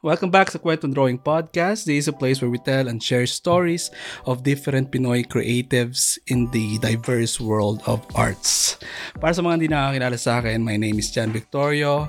[0.00, 1.84] Welcome back sa Kwentong Drawing Podcast.
[1.84, 3.92] This is a place where we tell and share stories
[4.24, 8.80] of different Pinoy creatives in the diverse world of arts.
[9.20, 12.08] Para sa mga hindi nakakilala sa akin, my name is Jan Victorio.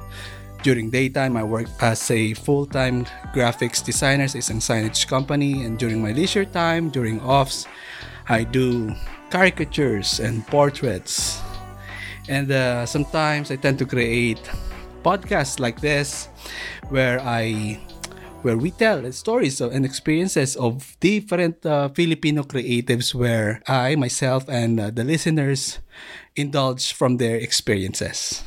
[0.64, 6.00] During daytime, I work as a full-time graphics designer sa isang signage company and during
[6.00, 7.68] my leisure time, during offs,
[8.32, 8.96] I do
[9.36, 11.44] caricatures and portraits.
[12.32, 14.40] And uh, sometimes I tend to create
[15.04, 16.30] podcasts like this
[16.90, 17.78] where I
[18.42, 24.80] where we tell stories and experiences of different uh, Filipino creatives where I myself and
[24.80, 25.80] uh, the listeners
[26.36, 28.42] indulge from their experiences.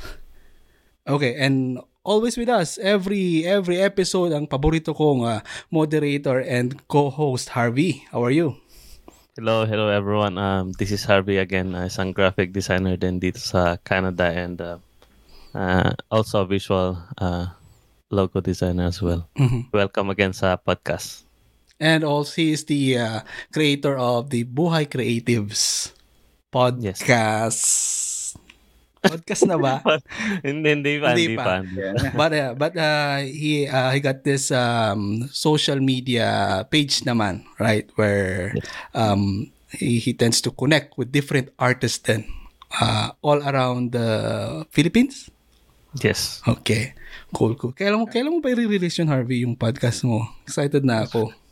[1.07, 7.55] Okay, and always with us every every episode ang paborito kong uh, moderator and co-host
[7.55, 8.07] Harvey.
[8.11, 8.57] How are you?
[9.35, 10.39] Hello, hello everyone.
[10.39, 14.79] Um, this is Harvey again, uh, isang graphic designer din dito sa Canada and uh,
[15.55, 17.47] uh, also a visual uh,
[18.11, 19.27] logo designer as well.
[19.39, 19.71] Mhm.
[19.73, 21.25] Welcome again sa podcast.
[21.81, 25.91] And also he is the uh, creator of the Buhay Creatives
[26.55, 27.59] podcast.
[29.05, 29.83] Podcast na ba?
[30.47, 31.45] hindi, hindi pa, Hindi hindi pa.
[31.45, 31.55] pa.
[31.61, 32.11] hindi pa.
[32.17, 37.91] but uh, but uh, he uh, he got this um, social media page naman, right?
[38.01, 38.55] Where
[38.97, 42.25] um, he, he tends to connect with different artists then
[42.81, 44.09] uh, all around the
[44.73, 45.29] Philippines.
[46.03, 46.43] Yes.
[46.47, 46.95] Okay.
[47.35, 47.75] Cool, cool.
[47.75, 50.27] Kailan mo, kailan mo ba i-release yun, Harvey, yung podcast mo?
[50.47, 51.31] Excited na ako.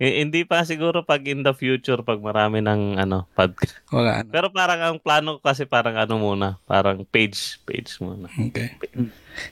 [0.00, 3.76] Eh, hindi pa siguro pag in the future, pag marami ng ano, podcast.
[3.92, 4.32] Wala na.
[4.32, 8.32] Pero parang ang plano ko kasi parang ano muna, parang page, page muna.
[8.32, 8.80] Okay.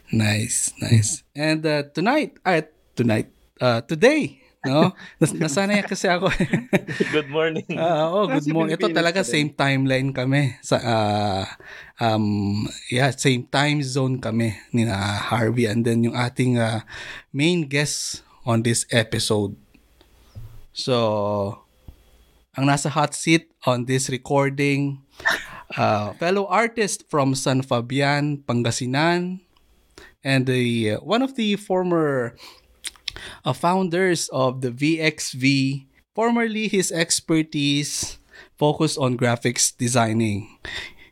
[0.09, 1.29] Nice, nice.
[1.37, 3.29] And uh, tonight, ay, tonight,
[3.61, 4.95] uh, today, no?
[5.21, 6.31] Nas- nasanay kasi ako.
[7.15, 7.67] Good morning.
[7.79, 8.75] Ah, oh, good morning.
[8.75, 11.45] Ito talaga same timeline kami sa ah,
[12.03, 16.83] um yeah, same time zone kami ni na Harvey and then yung ating ah,
[17.31, 19.55] main guest on this episode.
[20.75, 21.67] So,
[22.55, 25.03] ang nasa hot seat on this recording
[25.75, 29.43] uh, fellow artist from San Fabian, Pangasinan
[30.25, 32.35] and the uh, one of the former
[33.45, 35.87] uh, founders of the VXV.
[36.15, 38.19] Formerly, his expertise
[38.59, 40.59] focused on graphics designing.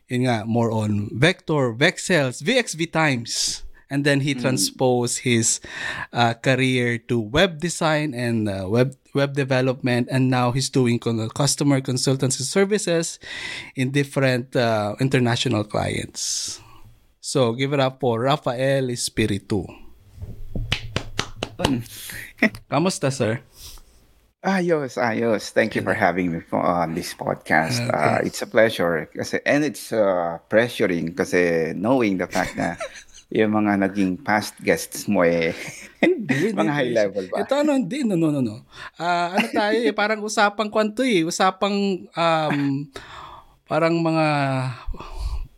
[0.07, 3.63] Yun nga, more on vector, vexels, VXV times.
[3.87, 5.63] And then he transposed his
[6.11, 10.11] uh, career to web design and uh, web web development.
[10.11, 13.15] And now he's doing customer consultancy services
[13.79, 16.59] in different uh, international clients.
[17.23, 19.86] So give it up for Rafael Espiritu.
[22.71, 23.41] Kamusta, sir?
[24.45, 25.49] Ayos, ayos.
[25.51, 27.81] Thank you for having me on this podcast.
[27.89, 32.77] Uh, it's a pleasure kasi and it's uh, pressuring kasi knowing the fact na
[33.27, 35.51] yung mga naging past guests mo eh
[36.03, 37.43] Hindi, mga high level ba?
[37.43, 38.63] Ito ano, hindi, no, no, no, no.
[38.95, 42.59] Ah, ano tayo eh, parang usapang kwanto eh, usapang um,
[43.65, 44.27] parang mga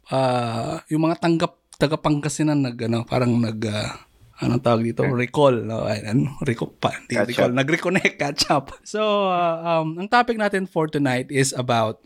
[0.09, 4.08] ah, yung mga tanggap tagapangkasinan nag ano, parang nag ah,
[4.39, 5.03] anong tawag dito?
[5.03, 5.67] Recall.
[5.67, 5.83] No?
[5.85, 6.35] Ay, ano?
[6.43, 6.95] Recall pa.
[6.95, 7.51] Hindi Catch recall.
[7.51, 7.57] up.
[7.59, 8.15] Nag-reconnect.
[8.19, 8.65] Catch up.
[8.89, 12.01] So, ah, um, ang topic natin for tonight is about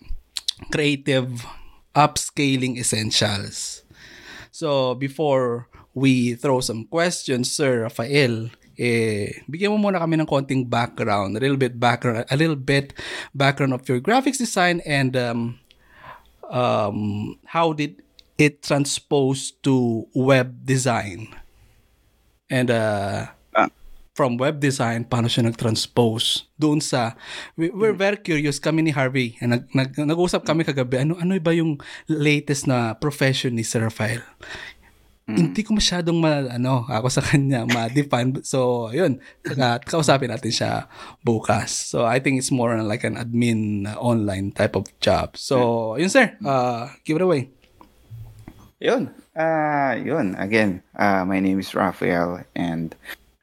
[0.74, 1.46] creative
[1.96, 3.88] upscaling essentials.
[4.52, 10.66] So, before we throw some questions, Sir Rafael, eh, bigyan mo muna kami ng konting
[10.66, 12.94] background, a little bit background, a little bit
[13.34, 15.62] background of your graphics design and um,
[16.50, 18.02] um, how did
[18.38, 21.30] it transpose to web design?
[22.53, 23.69] And uh, Ah.
[24.14, 27.18] from web design, paano siya nag-transpose doon sa,
[27.58, 31.34] we, we're very curious kami ni Harvey, and nag, nag, nag-usap kami kagabi, ano, ano
[31.41, 34.22] ba yung latest na profession ni Sir Rafael?
[35.24, 38.44] Hindi ko masyadong ma, ano, ako sa kanya ma-define.
[38.46, 40.91] So, yun, at kausapin natin siya
[41.24, 41.72] bukas.
[41.72, 45.40] So, I think it's more on like an admin uh, online type of job.
[45.40, 47.50] So, yun sir, uh, give it away.
[48.84, 49.22] Yun.
[49.34, 50.38] Ah, yun.
[50.38, 52.94] Again, uh, my name is Rafael and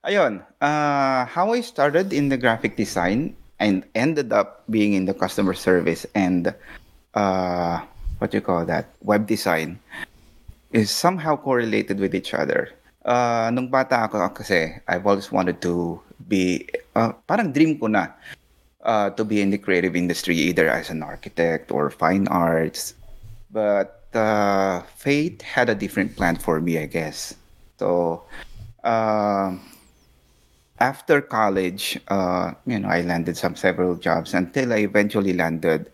[0.06, 5.14] ayun, uh, how I started in the graphic design and ended up being in the
[5.14, 6.54] customer service and
[7.14, 7.82] uh,
[8.18, 8.86] what you call that?
[9.02, 9.80] Web design
[10.70, 12.70] is somehow correlated with each other.
[13.04, 15.98] Uh, nung bata ako kasi, I've always wanted to
[16.28, 18.14] be, uh, parang dream ko na
[18.86, 22.94] uh, to be in the creative industry either as an architect or fine arts.
[23.50, 27.34] But uh, fate had a different plan for me, I guess.
[27.78, 28.24] So,
[28.84, 29.56] uh,
[30.80, 35.90] after college, uh, you know, I landed some several jobs until I eventually landed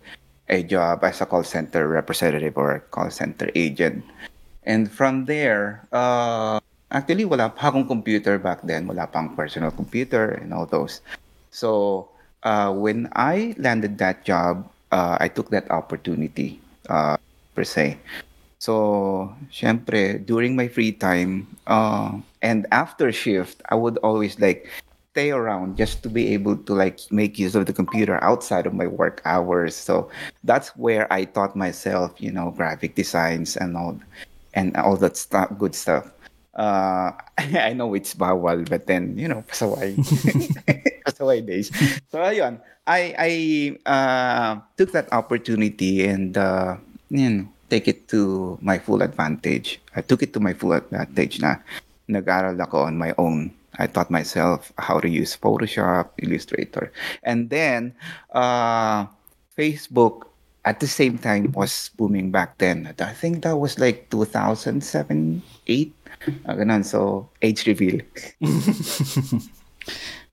[0.48, 4.04] a job as a call center representative or a call center agent.
[4.62, 6.60] And from there, uh,
[6.90, 8.86] actually wala pa akong computer back then.
[8.86, 11.02] Wala pang personal computer and all those.
[11.50, 12.08] So,
[12.42, 17.16] uh, when I landed that job, uh, I took that opportunity uh,
[17.56, 17.96] per se.
[18.60, 24.68] So, syempre, during my free time uh, and after shift, I would always like
[25.16, 28.76] stay around just to be able to like make use of the computer outside of
[28.76, 29.72] my work hours.
[29.72, 30.12] So
[30.44, 33.96] that's where I taught myself, you know, graphic designs and all
[34.52, 36.12] and all that stuff, good stuff.
[36.52, 39.96] Uh, I know it's bawal, but then, you know, pasaway.
[41.08, 41.72] pasaway days.
[42.12, 43.32] So, ayun, I, I
[43.88, 46.76] uh, took that opportunity and, uh,
[47.10, 49.80] you know, take it to my full advantage.
[49.94, 51.56] I took it to my full advantage na
[52.06, 56.92] nag-aral ako on my own I taught myself how to use Photoshop, Illustrator.
[57.22, 57.94] And then
[58.32, 59.06] uh,
[59.56, 60.28] Facebook
[60.64, 62.92] at the same time was booming back then.
[62.98, 65.94] I think that was like 2007, 8.
[66.46, 66.84] Uh, ganun.
[66.84, 68.00] So, age reveal.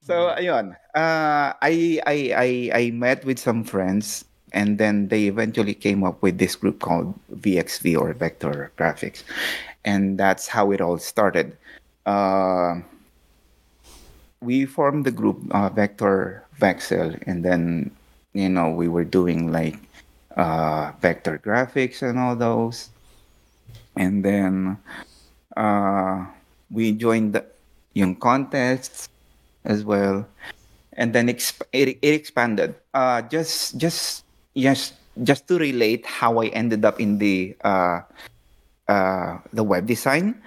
[0.02, 0.76] so, ayun.
[0.96, 6.22] Uh, I, I, I, I met with some friends and then they eventually came up
[6.22, 9.24] with this group called VXV or Vector Graphics.
[9.84, 11.58] And that's how it all started.
[12.06, 12.82] Uh,
[14.40, 17.92] we formed the group uh, Vector Vexel, and then
[18.34, 19.76] you know we were doing like
[20.36, 22.90] uh, vector graphics and all those,
[23.96, 24.78] and then
[25.56, 26.26] uh,
[26.70, 27.46] we joined the
[27.94, 29.10] young contests
[29.64, 30.28] as well,
[30.94, 32.76] and then exp- it, it expanded.
[32.94, 34.24] Uh, just just
[34.56, 38.02] just just to relate how I ended up in the uh,
[38.88, 40.42] uh, the web design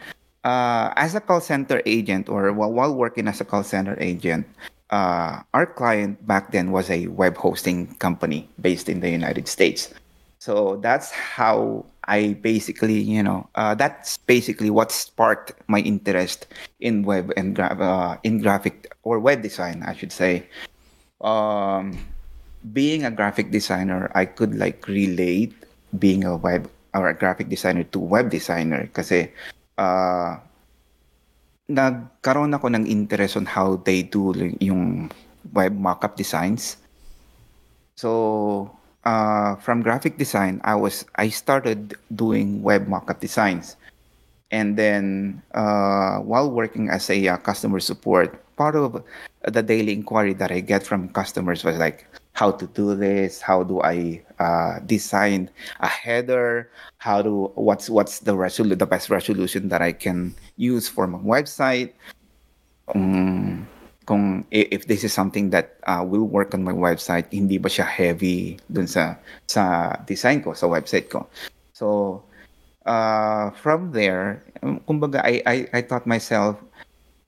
[0.47, 4.47] uh, as a call center agent or while, while working as a call center agent,
[4.91, 9.93] uh, our client back then was a web hosting company based in the United States.
[10.39, 16.47] So that's how I basically, you know, uh, that's basically what sparked my interest
[16.79, 20.47] in web and gra- uh, in graphic or web design, I should say.
[21.21, 21.99] Um,
[22.73, 25.55] being a graphic designer, I could like relate
[25.99, 29.31] being a web or a graphic designer to web designer kasi
[29.79, 30.41] uh,
[31.69, 34.33] nagkaroon ako ng interest on how they do
[34.63, 35.11] yung
[35.53, 36.79] web mockup designs.
[37.97, 38.71] So,
[39.05, 43.77] uh, from graphic design, I was I started doing web mockup designs.
[44.55, 49.03] And then, uh, while working as a uh, customer support, part of
[49.43, 53.65] the daily inquiry that I get from customers was like, how to do this how
[53.65, 55.49] do i uh, design
[55.81, 56.69] a header
[57.01, 61.21] how do what's what's the resolu- the best resolution that i can use for my
[61.21, 61.93] website.
[62.93, 63.69] Um,
[64.07, 67.83] kung if this is something that uh, will work on my website hindi ba siya
[67.83, 69.19] heavy dun sa
[69.51, 71.27] sa design ko sa website ko.
[71.75, 72.23] So
[72.87, 76.55] uh, from there um, kumbaga I, I I taught myself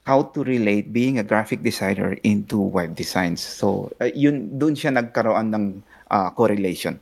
[0.09, 3.45] how to relate being a graphic designer into web designs.
[3.45, 6.97] So, uh, yun doon siya nagkaroon ng uh, correlation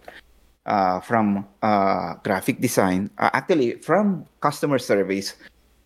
[0.66, 5.38] uh, from uh, graphic design, uh, actually from customer surveys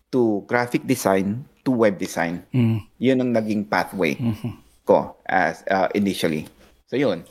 [0.09, 2.41] to graphic design to web design.
[2.57, 2.81] Mm.
[2.97, 4.57] Yun ang naging pathway mm-hmm.
[4.89, 6.49] ko as uh, initially.
[6.89, 7.21] So, yun.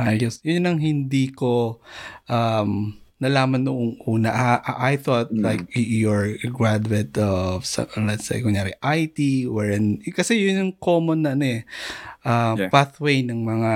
[0.00, 0.40] Ayos.
[0.40, 1.84] Yun ang hindi ko
[2.32, 5.40] um, nalaman noong una, I, I thought mm.
[5.40, 7.64] like you're a graduate of,
[7.96, 11.60] let's say, kunyari, IT, wherein, kasi yun yung common na, ano eh,
[12.28, 12.68] uh, yeah.
[12.68, 13.72] pathway ng mga,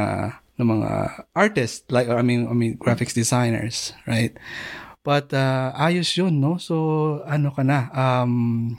[0.60, 0.90] ng mga
[1.32, 4.36] artists, like, I mean, I mean, graphics designers, right?
[5.00, 6.60] But uh, ayos yun, no?
[6.60, 8.76] So, ano ka na, um,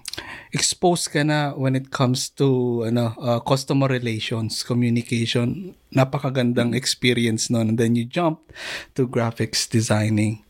[0.53, 5.73] exposed ka na when it comes to ano, uh, customer relations, communication.
[5.89, 7.73] Napakagandang experience noon.
[7.73, 8.53] And then you jump
[8.93, 10.45] to graphics designing.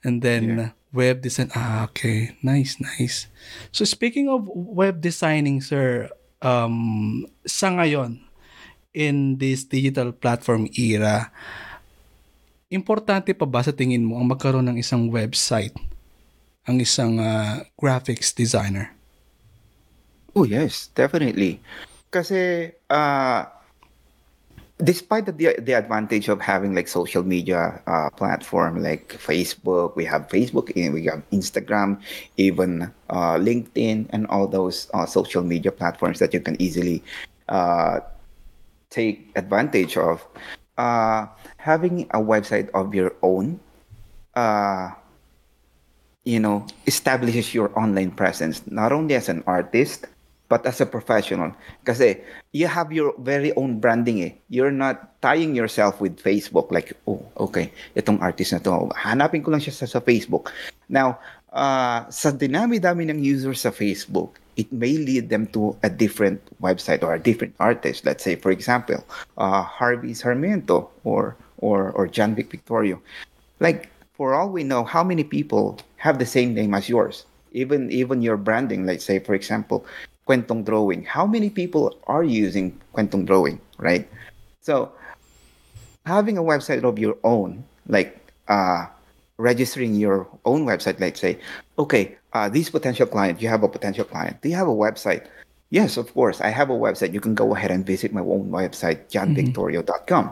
[0.00, 0.70] And then yeah.
[0.92, 1.52] web design.
[1.52, 2.36] Ah, okay.
[2.42, 3.28] Nice, nice.
[3.70, 6.08] So speaking of web designing, sir,
[6.40, 8.20] um, sa ngayon,
[8.90, 11.30] in this digital platform era,
[12.70, 15.74] importante pa ba sa tingin mo ang magkaroon ng isang website,
[16.66, 18.94] ang isang uh, graphics designer?
[20.34, 21.58] Oh yes, definitely.
[22.10, 23.40] Kasi uh,
[24.82, 30.28] despite the the advantage of having like social media uh, platform like Facebook, we have
[30.28, 32.00] Facebook, we have Instagram,
[32.36, 37.02] even uh, LinkedIn, and all those uh, social media platforms that you can easily
[37.48, 38.00] uh,
[38.90, 40.24] take advantage of.
[40.78, 41.26] Uh,
[41.58, 43.60] having a website of your own,
[44.34, 44.88] uh,
[46.24, 50.06] you know, establishes your online presence not only as an artist
[50.50, 51.54] but as a professional.
[51.86, 52.18] Kasi
[52.50, 54.34] you have your very own branding eh.
[54.50, 59.54] You're not tying yourself with Facebook like, oh, okay, itong artist na to, hanapin ko
[59.54, 60.50] lang siya sa, sa Facebook.
[60.90, 61.22] Now,
[61.54, 67.06] uh, sa dinami-dami ng users sa Facebook, it may lead them to a different website
[67.06, 68.04] or a different artist.
[68.04, 69.06] Let's say, for example,
[69.38, 72.98] uh, Harvey Sarmiento or or or John Vic Victorio.
[73.62, 73.88] Like,
[74.18, 77.24] for all we know, how many people have the same name as yours?
[77.52, 79.86] Even even your branding, let's say, for example,
[80.30, 81.02] Kwentong Drawing.
[81.02, 84.06] How many people are using Kwentong Drawing, right?
[84.62, 84.94] So,
[86.06, 88.14] having a website of your own, like
[88.46, 88.86] uh,
[89.42, 91.42] registering your own website, let's say,
[91.82, 94.38] okay, uh, this potential client, you have a potential client.
[94.40, 95.26] Do you have a website?
[95.70, 96.40] Yes, of course.
[96.40, 97.12] I have a website.
[97.12, 100.30] You can go ahead and visit my own website, johnvictorio.com,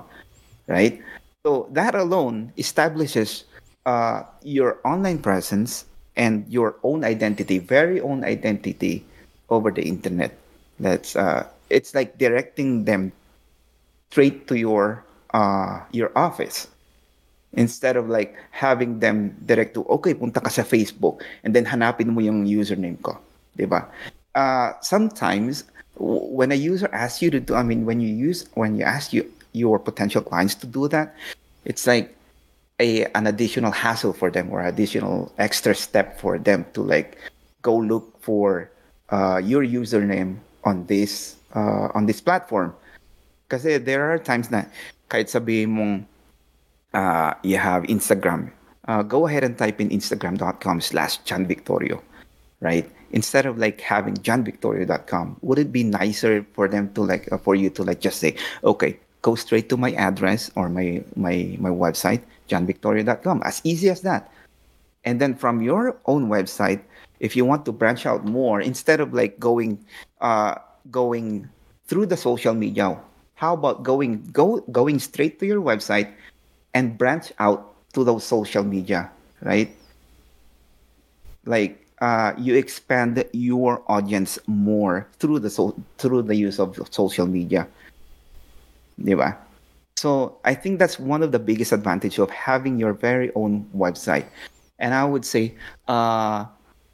[0.68, 1.02] right?
[1.42, 3.50] So that alone establishes
[3.84, 9.02] uh, your online presence and your own identity, very own identity
[9.50, 10.36] over the internet.
[10.80, 13.12] That's uh, it's like directing them
[14.10, 16.68] straight to your uh, your office
[17.52, 22.12] instead of like having them direct to okay punta ka sa Facebook and then hanapin
[22.12, 23.16] mo yung username ko,
[23.56, 23.88] 'di ba?
[24.36, 25.64] Uh, sometimes
[25.98, 29.12] when a user asks you to do, I mean, when you use when you ask
[29.12, 31.16] you your potential clients to do that,
[31.64, 32.14] it's like
[32.78, 37.18] a an additional hassle for them or additional extra step for them to like
[37.62, 38.70] go look for
[39.10, 42.74] uh, your username on this uh, on this platform.
[43.48, 44.68] Kasi there are times na
[45.08, 45.94] kahit sabihin mong
[46.92, 48.52] uh, you have Instagram,
[48.86, 52.02] uh, go ahead and type in instagram.com slash John Victorio,
[52.60, 52.88] right?
[53.12, 57.54] Instead of like having johnvictorio.com, would it be nicer for them to like, uh, for
[57.54, 61.70] you to like just say, okay, go straight to my address or my, my, my
[61.70, 64.30] website, johnvictorio.com, as easy as that.
[65.04, 66.80] And then from your own website,
[67.20, 69.84] if you want to branch out more, instead of like going,
[70.20, 70.56] uh,
[70.90, 71.48] going
[71.86, 72.98] through the social media,
[73.34, 76.10] how about going go going straight to your website
[76.74, 79.10] and branch out to those social media,
[79.42, 79.70] right?
[81.46, 87.26] Like uh, you expand your audience more through the so, through the use of social
[87.26, 87.66] media.
[89.00, 89.36] Diba?
[89.96, 94.26] So I think that's one of the biggest advantage of having your very own website.
[94.78, 95.54] And I would say,
[95.88, 96.46] uh,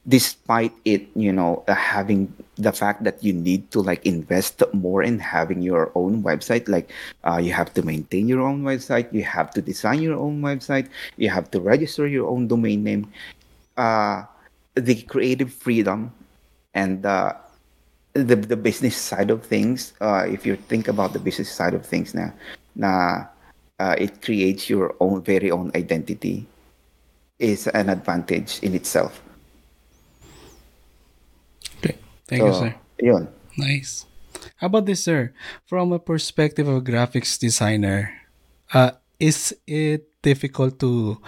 [0.07, 5.03] despite it, you know, uh, having the fact that you need to like invest more
[5.03, 6.91] in having your own website, like
[7.25, 10.89] uh, you have to maintain your own website, you have to design your own website,
[11.17, 13.11] you have to register your own domain name.
[13.77, 14.23] Uh,
[14.75, 16.13] the creative freedom
[16.75, 17.33] and uh,
[18.13, 19.95] the the business side of things.
[20.01, 22.33] Uh, if you think about the business side of things, now,
[22.77, 23.25] na
[23.79, 26.47] uh, it creates your own very own identity,
[27.39, 29.23] is an advantage in itself.
[32.27, 32.73] Thank you, So, sir.
[33.01, 33.29] yun.
[33.57, 34.07] Nice.
[34.59, 35.33] How about this, sir?
[35.65, 38.11] From a perspective of a graphics designer,
[38.73, 41.21] uh, is it difficult to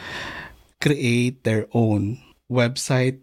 [0.81, 2.19] create their own
[2.50, 3.23] website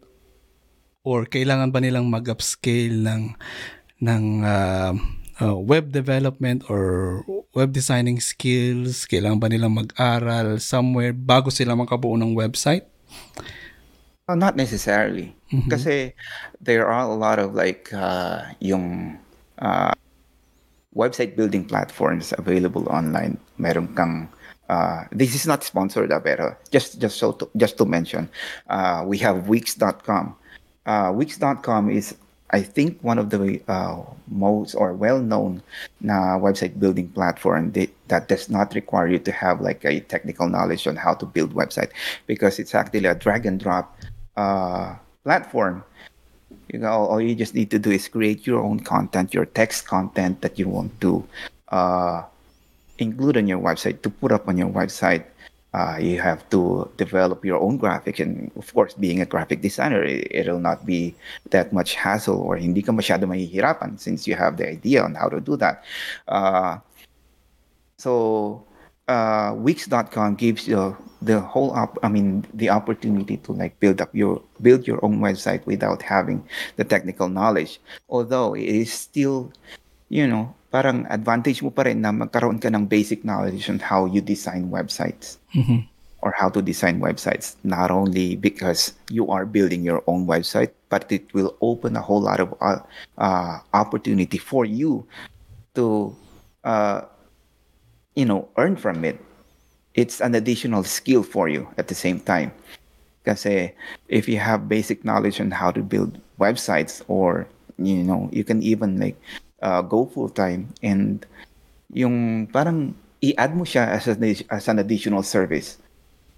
[1.04, 3.24] or kailangan ba nilang mag-upscale ng
[4.04, 4.94] ng uh,
[5.44, 9.04] uh, web development or web designing skills?
[9.04, 12.88] Kailangan ba nilang mag-aral somewhere bago sila makabuo ng website?
[14.30, 15.36] Uh, not necessarily.
[15.70, 16.16] Kasi
[16.62, 19.20] there are a lot of like uh, yung
[19.60, 19.92] uh,
[20.96, 23.36] website building platforms available online.
[23.60, 24.32] Meron kang
[24.70, 28.32] uh, this is not sponsored ah, pero just just so to, just to mention,
[28.72, 30.36] uh, we have Wix.com.
[30.88, 32.16] Uh, Wix.com is
[32.54, 35.64] I think one of the uh, most or well-known
[36.00, 40.48] na website building platform that, that does not require you to have like a technical
[40.48, 41.90] knowledge on how to build website
[42.28, 43.98] because it's actually a drag and drop
[44.36, 45.84] uh, platform.
[46.72, 49.86] You know, all you just need to do is create your own content, your text
[49.86, 51.24] content that you want to
[51.70, 52.24] uh,
[52.98, 55.26] include on your website, to put up on your website.
[55.74, 60.04] Uh, you have to develop your own graphics, and of course, being a graphic designer,
[60.04, 61.16] it, it'll not be
[61.50, 65.28] that much hassle or hindi ka masyado mahihirapan since you have the idea on how
[65.28, 65.84] to do that.
[66.28, 66.78] Uh,
[67.98, 68.64] so
[69.08, 74.14] uh, Wix.com gives you the whole op- I mean the opportunity to like build up
[74.14, 76.44] your build your own website without having
[76.76, 77.80] the technical knowledge.
[78.10, 79.52] Although it is still,
[80.10, 84.06] you know, parang advantage mo pa rin na magkaroon ka ng basic knowledge on how
[84.06, 85.38] you design websites
[86.24, 87.56] or how to design websites.
[87.64, 92.24] Not only because you are building your own website, but it will open a whole
[92.24, 95.06] lot of uh, opportunity for you
[95.76, 96.16] to
[96.64, 97.06] uh,
[98.16, 99.20] you know earn from it
[99.94, 102.52] it's an additional skill for you at the same time
[103.24, 103.72] kasi
[104.10, 108.62] if you have basic knowledge on how to build websites or you know you can
[108.62, 109.16] even like
[109.64, 111.26] uh, go full time and
[111.94, 112.94] yung parang
[113.24, 114.18] i-add mo siya as, a,
[114.52, 115.80] as an additional service.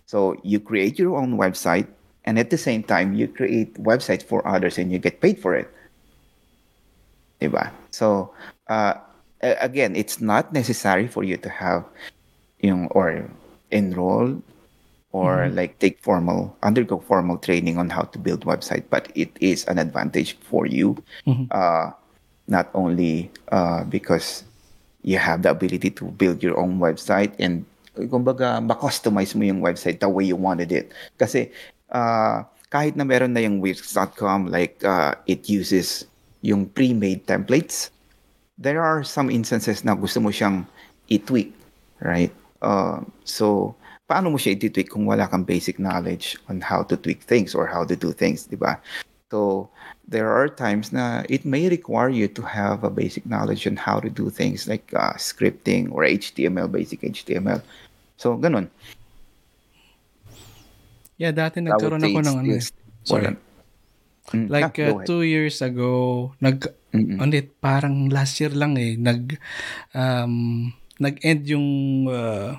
[0.05, 1.89] So you create your own website
[2.25, 5.55] and at the same time you create websites for others and you get paid for
[5.55, 5.67] it.
[7.41, 7.74] Diba?
[7.89, 8.32] So
[8.70, 9.01] uh,
[9.42, 11.86] again, it's not necessary for you to have
[12.62, 13.30] yung or
[13.72, 14.42] enroll
[15.15, 15.56] or mm-hmm.
[15.56, 19.80] like take formal undergo formal training on how to build website but it is an
[19.80, 21.48] advantage for you mm-hmm.
[21.51, 21.92] uh,
[22.48, 24.44] not only uh, because
[25.08, 27.63] you have the ability to build your own website and
[27.96, 31.48] kumbaga ma-customize mo yung website the way you wanted it kasi
[31.96, 36.04] uh, kahit na meron na yung Wix.com like uh, it uses
[36.44, 37.94] yung pre-made templates
[38.57, 40.63] there are some instances na gusto mo siyang
[41.12, 41.51] i-tweak
[42.00, 42.31] right
[42.63, 47.25] uh, so paano mo siya i-tweak kung wala kang basic knowledge on how to tweak
[47.25, 48.77] things or how to do things, di ba?
[49.33, 49.69] So,
[50.05, 53.97] there are times na it may require you to have a basic knowledge on how
[53.97, 57.65] to do things like uh, scripting or HTML, basic HTML.
[58.21, 58.69] So, ganun.
[61.17, 62.63] Yeah, dati nagkaroon ako ng ano eh.
[63.01, 63.33] Sorry.
[64.33, 68.95] Mm, like ah, uh, two years ago, nag mm ulit parang last year lang eh,
[68.95, 69.35] nag
[69.95, 71.69] um, nag-end yung
[72.07, 72.55] uh,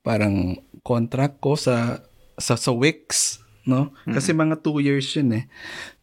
[0.00, 2.00] parang contract ko sa
[2.40, 3.38] sa sa Wix
[3.68, 4.14] no mm-hmm.
[4.16, 5.44] kasi mga 2 years yun eh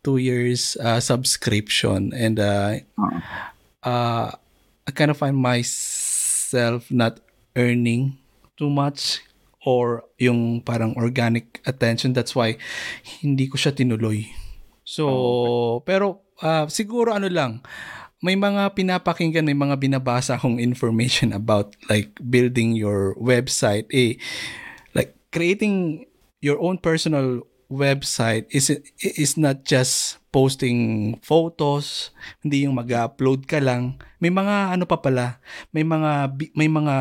[0.06, 3.20] 2 years uh, subscription and uh, uh-huh.
[3.84, 4.30] uh
[4.88, 7.20] I kind of find myself not
[7.60, 8.16] earning
[8.56, 9.20] too much
[9.68, 12.56] or yung parang organic attention that's why
[13.20, 14.32] hindi ko siya tinuloy
[14.88, 15.92] so oh, okay.
[15.92, 17.64] pero uh, siguro ano lang
[18.22, 23.86] may mga pinapakinggan, may mga binabasa akong information about like building your website.
[23.94, 24.18] Eh,
[24.98, 26.06] like creating
[26.42, 34.00] your own personal website is is not just posting photos, hindi yung mag-upload ka lang.
[34.18, 35.38] May mga ano pa pala,
[35.70, 36.96] may mga may mga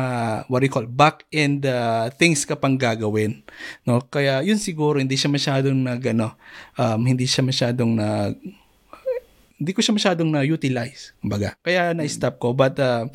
[0.51, 3.41] what you call back end uh, things ka pang gagawin,
[3.87, 4.05] no?
[4.05, 6.37] Kaya yun siguro hindi siya masyadong nag ano,
[6.77, 8.37] um, hindi siya masyadong nag
[9.57, 11.57] hindi ko siya masyadong na-utilize, kumbaga.
[11.65, 12.53] Kaya na-stop ko.
[12.53, 13.09] But uh,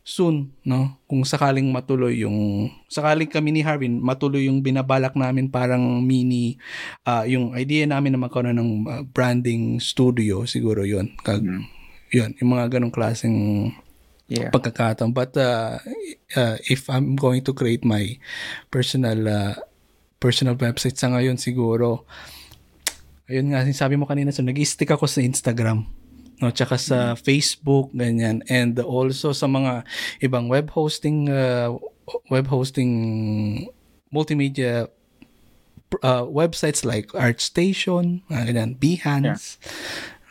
[0.00, 6.00] soon, no, kung sakaling matuloy yung, sakaling kami ni Harvin, matuloy yung binabalak namin parang
[6.00, 6.56] mini,
[7.04, 11.12] uh, yung idea namin na magkaroon ng uh, branding studio, siguro yun.
[11.20, 11.64] Kag, mm.
[12.14, 13.68] Yun, yung mga ganong klaseng
[14.30, 14.50] yeah.
[14.50, 15.10] pagkakataon.
[15.10, 15.78] But uh,
[16.38, 18.18] uh, if I'm going to create my
[18.70, 19.54] personal uh,
[20.22, 22.06] personal website sa ngayon siguro,
[23.26, 25.86] ayun nga, sabi mo kanina, so nag-stick ako sa Instagram.
[26.36, 28.44] No, tsaka sa Facebook, ganyan.
[28.52, 29.88] And also sa mga
[30.20, 31.72] ibang web hosting, uh,
[32.28, 32.92] web hosting
[34.12, 34.92] multimedia
[36.04, 39.56] uh, websites like ArtStation, uh, ganyan, Behance.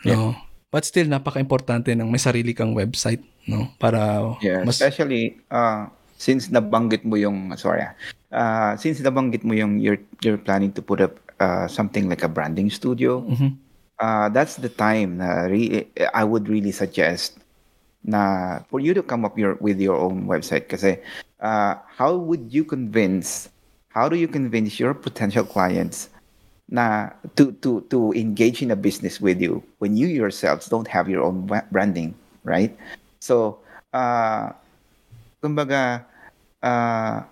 [0.06, 0.14] Yeah.
[0.14, 0.14] No?
[0.14, 0.34] Yeah.
[0.76, 3.72] But still, napaka-importante ng may sarili kang website, no?
[3.80, 4.76] Para yeah, mas...
[4.76, 5.88] especially uh,
[6.20, 7.88] since nabanggit mo yung sorry,
[8.36, 12.30] uh, since nabanggit mo yung you're you're planning to put up uh, something like a
[12.30, 13.56] branding studio, mm-hmm.
[14.00, 17.38] uh, that's the time na re- I would really suggest
[18.06, 20.69] na for you to come up your with your own website.
[20.69, 21.02] Kasi
[21.41, 23.50] uh, how would you convince
[23.89, 26.10] how do you convince your potential clients
[26.69, 31.10] na to to to engage in a business with you when you yourselves don't have
[31.10, 32.13] your own branding
[32.45, 32.78] right?
[33.19, 33.60] So
[33.93, 34.54] uh
[35.41, 36.06] kumbaga
[36.62, 37.26] uh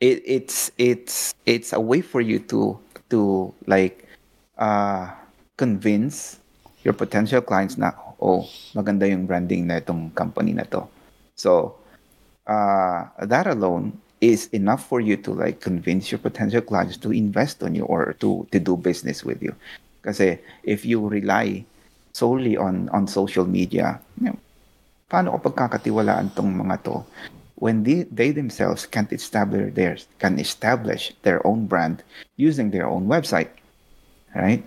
[0.00, 2.78] it, it's it's it's a way for you to
[3.10, 4.08] to like
[4.58, 5.10] uh,
[5.56, 6.38] convince
[6.84, 8.44] your potential clients na oh
[8.76, 10.84] maganda yung branding na itong company na to.
[11.34, 11.76] So
[12.46, 17.62] uh, that alone is enough for you to like convince your potential clients to invest
[17.62, 19.52] on you or to to do business with you.
[20.04, 21.64] Kasi if you rely
[22.14, 24.38] solely on on social media you know,
[25.10, 27.02] paano ko pagkakatiwalaan tong mga to
[27.64, 32.04] when they, they themselves can't establish can establish their own brand
[32.36, 33.48] using their own website
[34.36, 34.60] right?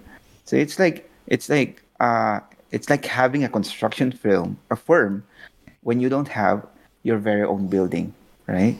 [0.49, 2.39] So it's like it's like uh
[2.71, 5.23] it's like having a construction firm, a firm
[5.85, 6.65] when you don't have
[7.03, 8.17] your very own building
[8.49, 8.79] right?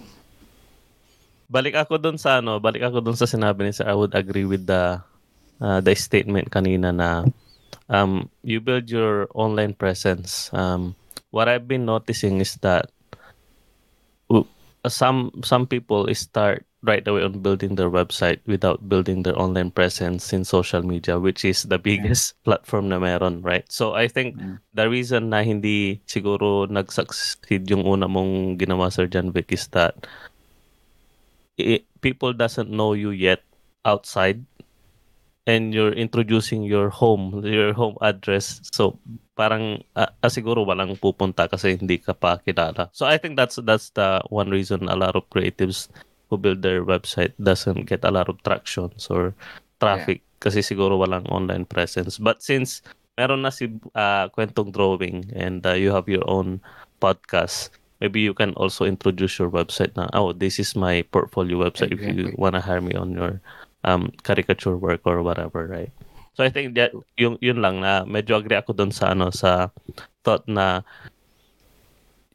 [1.47, 4.49] Balik ako dun sa ano balik ako dun sa sinabi ni sir I would agree
[4.49, 4.99] with the
[5.61, 7.29] uh, the statement kanina na
[7.93, 10.49] um you build your online presence.
[10.57, 10.97] Um
[11.29, 12.89] what I've been noticing is that
[14.29, 19.71] Uh, some some people start right away on building their website without building their online
[19.71, 22.43] presence in social media which is the biggest yeah.
[22.45, 24.61] platform na meron right so i think yeah.
[24.77, 30.07] the reason na hindi siguro nag-succeed yung una mong ginawa Sir John Vic is that
[31.57, 33.41] it, people doesn't know you yet
[33.83, 34.45] outside
[35.47, 38.59] and you're introducing your home, your home address.
[38.75, 38.99] So
[39.39, 42.91] parang uh, siguro walang pupunta kasi hindi ka pa kilala.
[42.91, 45.87] So I think that's that's the one reason a lot of creatives
[46.27, 49.31] who build their website doesn't get a lot of tractions or
[49.79, 50.35] traffic yeah.
[50.43, 52.19] kasi siguro walang online presence.
[52.19, 52.83] But since
[53.15, 56.59] meron na si uh, kwentong drawing and uh, you have your own
[56.99, 57.71] podcast,
[58.03, 62.27] maybe you can also introduce your website na, oh, this is my portfolio website exactly.
[62.27, 63.39] if you want to hire me on your
[63.87, 65.95] um, caricature work or whatever, right?
[66.35, 69.73] So I think that yung yun lang na medyo agree ako doon sa ano sa
[70.21, 70.85] thought na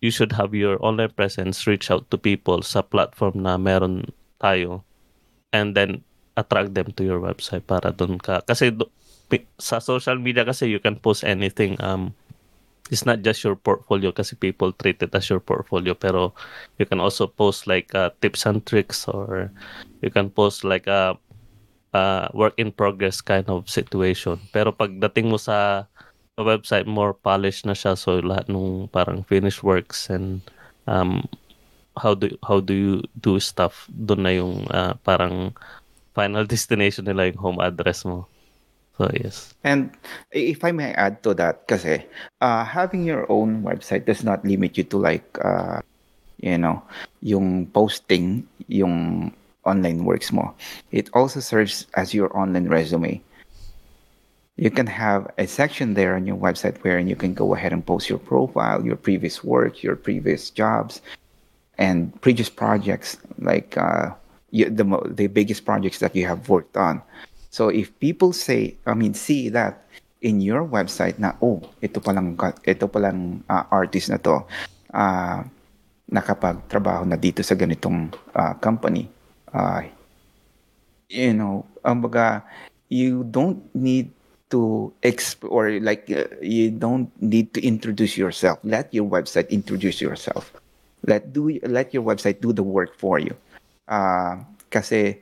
[0.02, 4.10] you should have your online presence reach out to people sa platform na meron
[4.42, 4.82] tayo
[5.54, 6.02] and then
[6.34, 8.90] attract them to your website para doon ka kasi do,
[9.62, 12.10] sa social media kasi you can post anything um
[12.90, 16.34] it's not just your portfolio kasi people treat it as your portfolio pero
[16.82, 19.54] you can also post like uh, tips and tricks or
[20.02, 21.22] you can post like a uh,
[21.92, 24.40] uh, work in progress kind of situation.
[24.52, 25.88] Pero pagdating mo sa
[26.40, 27.96] website, more polished na siya.
[27.96, 30.40] So lahat nung parang finished works and
[30.88, 31.24] um,
[32.00, 35.52] how do how do you do stuff doon na yung uh, parang
[36.16, 38.26] final destination nila yung home address mo.
[39.00, 39.56] So yes.
[39.64, 39.92] And
[40.32, 42.04] if I may add to that, kasi
[42.44, 45.80] uh, having your own website does not limit you to like uh,
[46.42, 46.82] you know,
[47.22, 49.30] yung posting, yung
[49.64, 50.54] online works mo.
[50.90, 53.20] It also serves as your online resume.
[54.56, 57.84] You can have a section there on your website wherein you can go ahead and
[57.84, 61.00] post your profile, your previous work, your previous jobs,
[61.78, 64.12] and previous projects, like uh,
[64.52, 67.00] the the biggest projects that you have worked on.
[67.48, 69.88] So if people say, I mean, see that
[70.20, 74.44] in your website na, oh, ito palang, ito palang uh, artist na to,
[74.94, 75.44] uh,
[76.12, 79.08] nakapagtrabaho na dito sa ganitong uh, company
[79.54, 79.82] uh,
[81.08, 82.42] you know, ambaga,
[82.88, 84.10] you don't need
[84.52, 88.58] to exp or like uh, you don't need to introduce yourself.
[88.64, 90.52] Let your website introduce yourself.
[91.08, 93.32] Let do let your website do the work for you.
[93.88, 95.20] Uh, kasi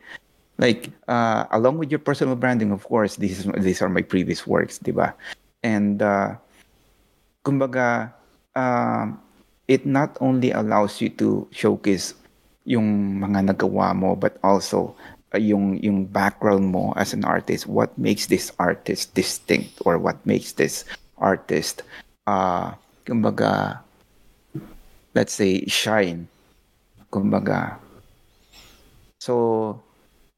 [0.59, 4.83] like uh, along with your personal branding, of course, these these are my previous works,
[4.83, 5.14] diba?
[5.62, 6.35] And uh,
[7.47, 8.12] kumbaga,
[8.59, 9.14] uh,
[9.71, 12.19] it not only allows you to showcase
[12.71, 14.95] yung mga nagawa mo but also
[15.35, 20.23] uh, yung yung background mo as an artist what makes this artist distinct or what
[20.23, 20.87] makes this
[21.19, 21.83] artist
[22.31, 22.71] uh
[23.03, 23.83] kumbaga
[25.19, 26.31] let's say shine
[27.11, 27.77] kumbaga.
[29.21, 29.83] So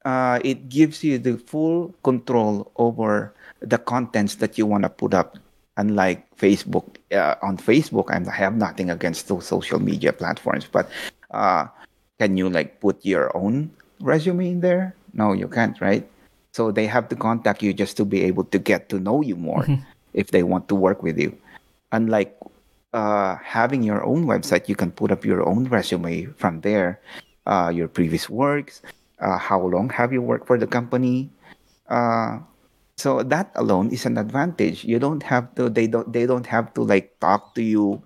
[0.03, 5.13] uh, it gives you the full control over the contents that you want to put
[5.13, 5.37] up.
[5.73, 10.85] Unlike facebook uh, on facebook i have nothing against those social media platforms but
[11.33, 11.65] uh,
[12.19, 14.95] can you like put your own resume in there?
[15.13, 16.07] No, you can't, right?
[16.53, 19.35] So they have to contact you just to be able to get to know you
[19.35, 19.81] more mm-hmm.
[20.13, 21.35] if they want to work with you.
[21.91, 22.37] Unlike
[22.93, 27.01] uh, having your own website, you can put up your own resume from there,
[27.45, 28.81] uh, your previous works,
[29.19, 31.29] uh, how long have you worked for the company.
[31.89, 32.39] Uh,
[32.97, 34.85] so that alone is an advantage.
[34.85, 35.69] You don't have to.
[35.69, 36.13] They don't.
[36.13, 38.01] They don't have to like talk to you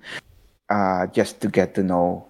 [0.69, 2.25] uh, just to get to know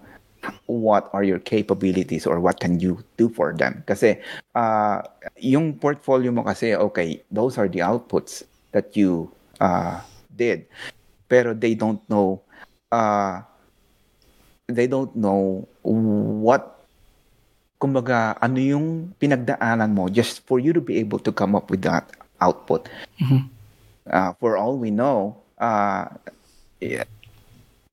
[0.68, 3.84] what are your capabilities or what can you do for them.
[3.88, 4.20] Kasi
[4.56, 5.02] uh,
[5.40, 10.00] yung portfolio mo kasi, okay, those are the outputs that you uh,
[10.36, 10.66] did.
[11.28, 12.42] Pero they don't know,
[12.92, 13.42] uh,
[14.68, 16.84] they don't know what,
[17.80, 21.82] kumbaga, ano yung pinagdaanan mo just for you to be able to come up with
[21.82, 22.08] that
[22.42, 22.88] output.
[23.20, 23.48] Mm-hmm.
[24.08, 26.08] Uh, for all we know, uh,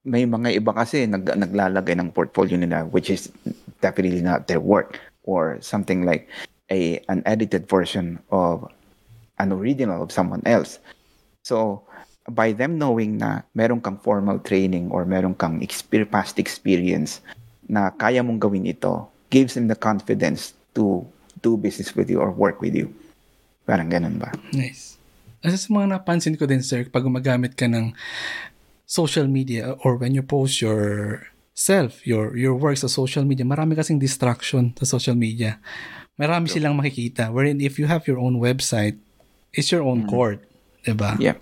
[0.04, 3.32] may mga iba kasi nag, naglalagay ng portfolio nila which is
[3.80, 6.28] definitely not their work or something like
[6.68, 8.68] a an edited version of
[9.40, 10.78] an original of someone else.
[11.42, 11.82] So
[12.28, 17.20] by them knowing na meron kang formal training or meron kang exper- past experience
[17.68, 21.04] na kaya mong gawin ito gives them the confidence to
[21.40, 22.92] do business with you or work with you.
[23.64, 24.32] Parang ganun ba?
[24.52, 24.96] Nice.
[25.44, 27.92] Asa sa mga napansin ko din, sir, pag gumagamit ka ng
[28.84, 33.78] social media or when you post your self, your your work sa social media, marami
[33.78, 35.58] kasing distraction sa social media.
[36.14, 36.62] Marami sure.
[36.62, 37.34] silang makikita.
[37.34, 38.98] Wherein if you have your own website,
[39.50, 40.10] it's your own mm.
[40.10, 40.42] court.
[40.86, 41.18] Diba?
[41.18, 41.40] Yeah.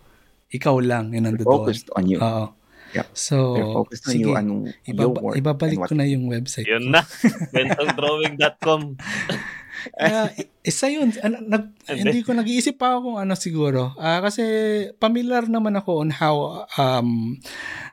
[0.52, 1.44] Ikaw lang yun nandun.
[1.44, 2.20] Focused on you.
[2.20, 2.52] Oo.
[2.92, 3.06] Yep.
[3.16, 4.50] So, They're focused on sige, you and
[4.84, 6.68] ibaba- your work ibabalik ko na yung website.
[6.68, 7.00] Yun na.
[7.56, 8.80] Bentongdrawing.com
[9.98, 10.28] uh,
[10.62, 11.10] isa yun.
[11.48, 13.94] Nag, hindi ko nag-iisip pa ako kung ano siguro.
[13.98, 14.42] Uh, kasi
[15.02, 17.38] familiar naman ako on how um,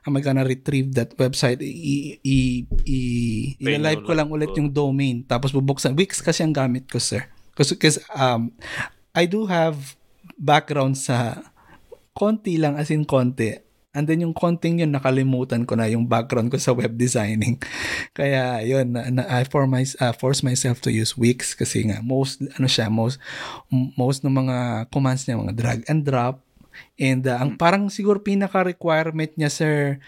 [0.06, 1.62] am I gonna retrieve that website.
[1.62, 2.38] I, i,
[2.86, 2.99] i,
[3.58, 5.25] i-live ko lang ulit yung domain.
[5.25, 5.97] Tapos bubuksan.
[5.97, 7.25] Wix kasi ang gamit ko, sir.
[7.54, 7.75] Kasi
[8.15, 8.54] um,
[9.12, 9.97] I do have
[10.39, 11.43] background sa
[12.15, 13.69] konti lang as in konti.
[14.00, 17.60] And then yung konting yun, nakalimutan ko na yung background ko sa web designing.
[18.18, 22.00] Kaya yun, na, na, I for my, uh, force myself to use Wix kasi nga
[22.00, 23.20] most, ano siya, most,
[24.00, 26.40] most ng mga commands niya, mga drag and drop.
[26.96, 30.00] And uh, ang parang siguro pinaka-requirement niya, sir,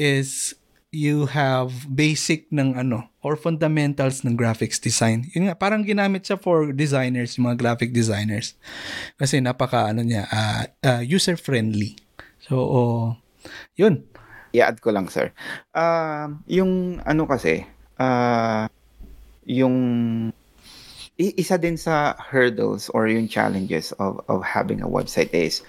[0.00, 0.56] is
[0.90, 5.30] you have basic ng ano or fundamentals ng graphics design.
[5.36, 8.58] Yun nga, parang ginamit siya for designers, mga graphic designers.
[9.14, 11.94] Kasi napaka ano niya, uh, uh, user friendly.
[12.50, 13.02] So, oh,
[13.78, 14.02] yun.
[14.50, 15.30] I-add ko lang, sir.
[15.70, 17.62] Uh, yung ano kasi,
[18.02, 18.66] uh,
[19.46, 19.78] yung
[21.14, 25.62] isa din sa hurdles or yung challenges of of having a website is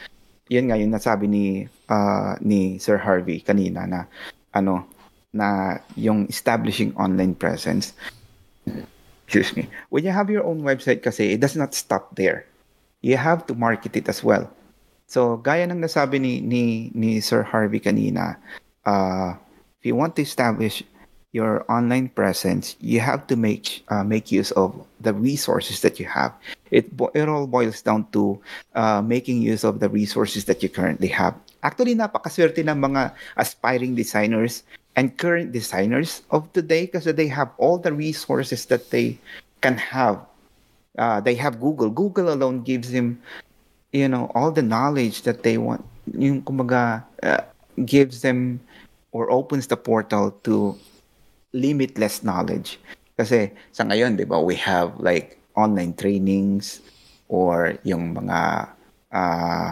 [0.49, 1.45] yun nga yung nasabi ni
[1.91, 4.09] uh, ni Sir Harvey kanina na
[4.57, 4.87] ano
[5.35, 7.93] na yung establishing online presence.
[9.29, 9.69] Excuse me.
[9.93, 12.43] When you have your own website kasi, it does not stop there.
[13.05, 14.49] You have to market it as well.
[15.11, 18.39] So, gaya ng nasabi ni, ni, ni Sir Harvey kanina,
[18.87, 19.35] uh,
[19.75, 20.87] if you want to establish
[21.35, 24.71] your online presence, you have to make uh, make use of
[25.03, 26.31] the resources that you have.
[26.71, 28.39] It it all boils down to
[28.75, 31.35] uh, making use of the resources that you currently have.
[31.63, 34.63] Actually, napakaswerte ng mga aspiring designers
[34.95, 39.19] and current designers of today because they have all the resources that they
[39.59, 40.19] can have.
[40.99, 41.87] Uh, they have Google.
[41.87, 43.19] Google alone gives them,
[43.91, 45.83] you know, all the knowledge that they want.
[46.15, 47.43] Yung kumaga, uh,
[47.85, 48.59] gives them
[49.11, 50.75] or opens the portal to
[51.53, 52.79] limitless knowledge.
[53.19, 56.79] Kasi sa ngayon, di ba, we have like online trainings
[57.27, 58.71] or yung mga
[59.11, 59.71] uh,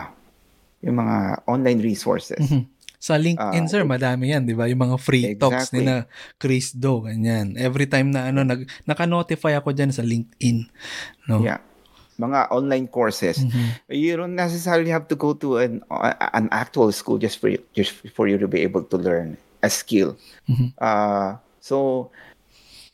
[0.84, 2.40] yung mga online resources.
[2.40, 4.68] Mm-hmm sa LinkedIn, uh, sir, madami yan, di ba?
[4.68, 5.40] Yung mga free exactly.
[5.40, 6.04] talks ni na
[6.36, 7.56] Chris Do, ganyan.
[7.56, 10.68] Every time na ano, nag, naka-notify ako dyan sa LinkedIn.
[11.32, 11.40] No?
[11.40, 11.64] Yeah.
[12.20, 13.40] Mga online courses.
[13.40, 13.68] Mm-hmm.
[13.88, 15.82] You don't necessarily have to go to an
[16.36, 19.70] an actual school just for you, just for you to be able to learn a
[19.72, 20.20] skill.
[20.52, 20.76] Mm-hmm.
[20.78, 22.12] Uh, so,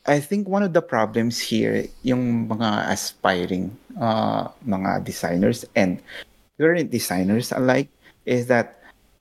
[0.06, 5.98] I think one of the problems here, yung mga aspiring uh, mga designers and
[6.58, 7.90] current designers alike,
[8.24, 8.78] is that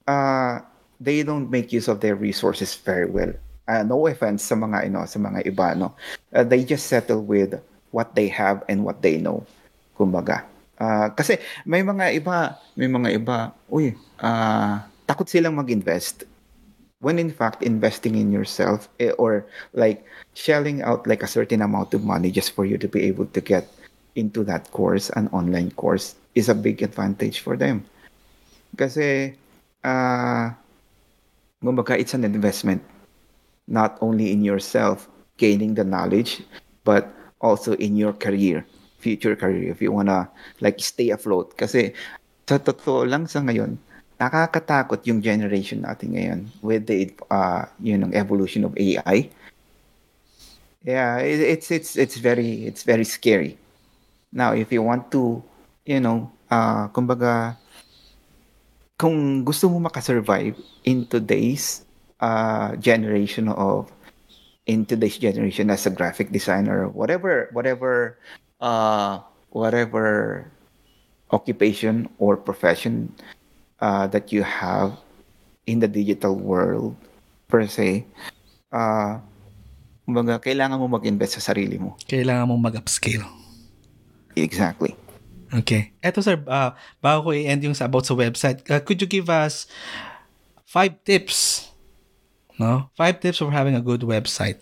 [0.08, 0.62] uh,
[1.02, 3.34] they don't make use of their resources very well.
[3.68, 5.90] Uh, no offense sa mga ino sa mga iba no.
[6.34, 7.58] Uh, they just settle with
[7.90, 9.42] what they have and what they know.
[9.96, 10.44] Kumbaga.
[10.76, 16.28] Uh, kasi may mga iba, may mga iba, uy, uh, takot silang mag-invest.
[17.00, 20.04] When in fact, investing in yourself eh, or like
[20.36, 23.42] shelling out like a certain amount of money just for you to be able to
[23.42, 23.72] get
[24.16, 27.84] into that course, an online course, is a big advantage for them.
[28.76, 29.36] Kasi,
[29.84, 30.52] uh,
[31.64, 32.84] Kumbaga, it's an investment
[33.68, 36.44] not only in yourself gaining the knowledge,
[36.84, 37.10] but
[37.42, 38.66] also in your career,
[39.06, 40.26] future career, if you wanna
[40.66, 41.54] like stay afloat.
[41.54, 41.94] Kasi
[42.50, 43.78] sa totoo lang sa ngayon,
[44.18, 49.30] nakakatakot yung generation natin ngayon with the uh, you know, evolution of AI.
[50.82, 53.62] Yeah, it, it's it's it's very it's very scary.
[54.34, 55.42] Now, if you want to,
[55.86, 57.58] you know, uh, kumbaga,
[58.98, 61.86] kung gusto mo makasurvive in today's
[62.22, 63.90] uh, generation of
[64.66, 68.18] in today's generation as a graphic designer whatever whatever
[68.66, 69.22] uh,
[69.54, 70.50] whatever
[71.30, 73.14] occupation or profession
[73.80, 74.98] uh, that you have
[75.70, 76.98] in the digital world
[77.46, 78.06] per se
[78.74, 79.22] uh,
[80.06, 81.98] kumbaga, kailangan mo mag-invest sa sarili mo.
[82.06, 83.26] Kailangan mo mag-upscale.
[84.38, 84.94] Exactly.
[85.50, 85.96] Okay.
[86.04, 89.32] Eto sir, uh, bago ko i-end yung sa about sa website, uh, could you give
[89.32, 89.66] us
[90.68, 91.72] five tips?
[92.62, 92.92] No?
[92.94, 94.62] Five tips for having a good website.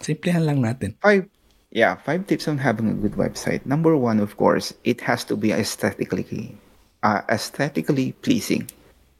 [0.00, 0.96] Simplihan lang natin.
[0.98, 1.28] Five
[1.74, 3.66] Yeah, five tips on having a good website.
[3.66, 6.54] Number one, of course, it has to be aesthetically
[7.02, 8.70] uh, aesthetically pleasing.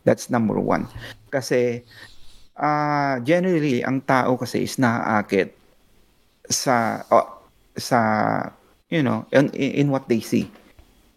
[0.07, 0.87] That's number one.
[1.35, 1.83] Kasi
[2.55, 5.51] uh, generally, ang tao kasi is naaakit
[6.47, 7.03] sa
[7.75, 8.01] sa
[8.95, 10.47] you know, in, in what they see.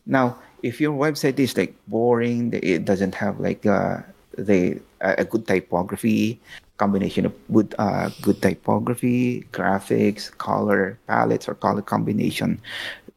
[0.06, 4.02] Now, if your website is like boring, it doesn't have like uh,
[4.38, 6.42] the a good typography,
[6.78, 12.62] combination of good uh, good typography, graphics, color palettes, or color combination.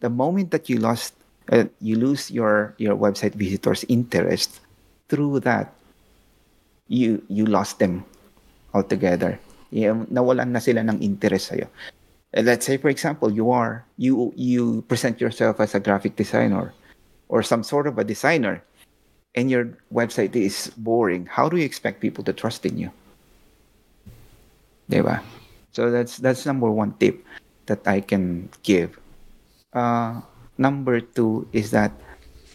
[0.01, 1.15] The moment that you lost,
[1.53, 4.61] uh, you lose your your website visitors' interest
[5.09, 5.73] through that,
[6.89, 8.05] you you lost them
[8.75, 9.39] altogether.
[9.71, 11.71] Yeah, nawalan na sila ng interest sa'yo.
[12.35, 16.73] let's say for example you are you you present yourself as a graphic designer
[17.29, 18.63] or some sort of a designer
[19.35, 22.91] and your website is boring how do you expect people to trust in you
[25.71, 27.23] so that's that's number one tip
[27.71, 28.99] that i can give
[29.73, 30.21] uh,
[30.59, 31.95] number two is that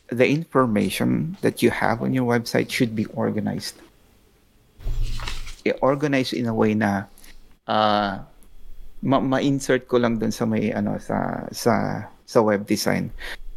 [0.09, 3.75] the information that you have on your website should be organized.
[5.65, 7.09] I-organize in a way na
[7.65, 8.21] uh,
[9.01, 13.09] ma- ma-insert ko lang dun sa may ano sa sa sa web design.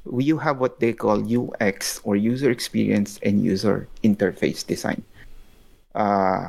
[0.08, 5.04] You have what they call UX or user experience and user interface design.
[5.92, 6.48] Uh,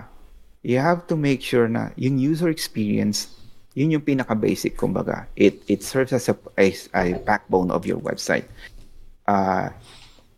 [0.63, 3.39] you have to make sure na yung user experience
[3.79, 5.23] yun yung pinaka basic kumbaga.
[5.39, 8.43] It it serves as a, a backbone of your website.
[9.23, 9.69] Uh,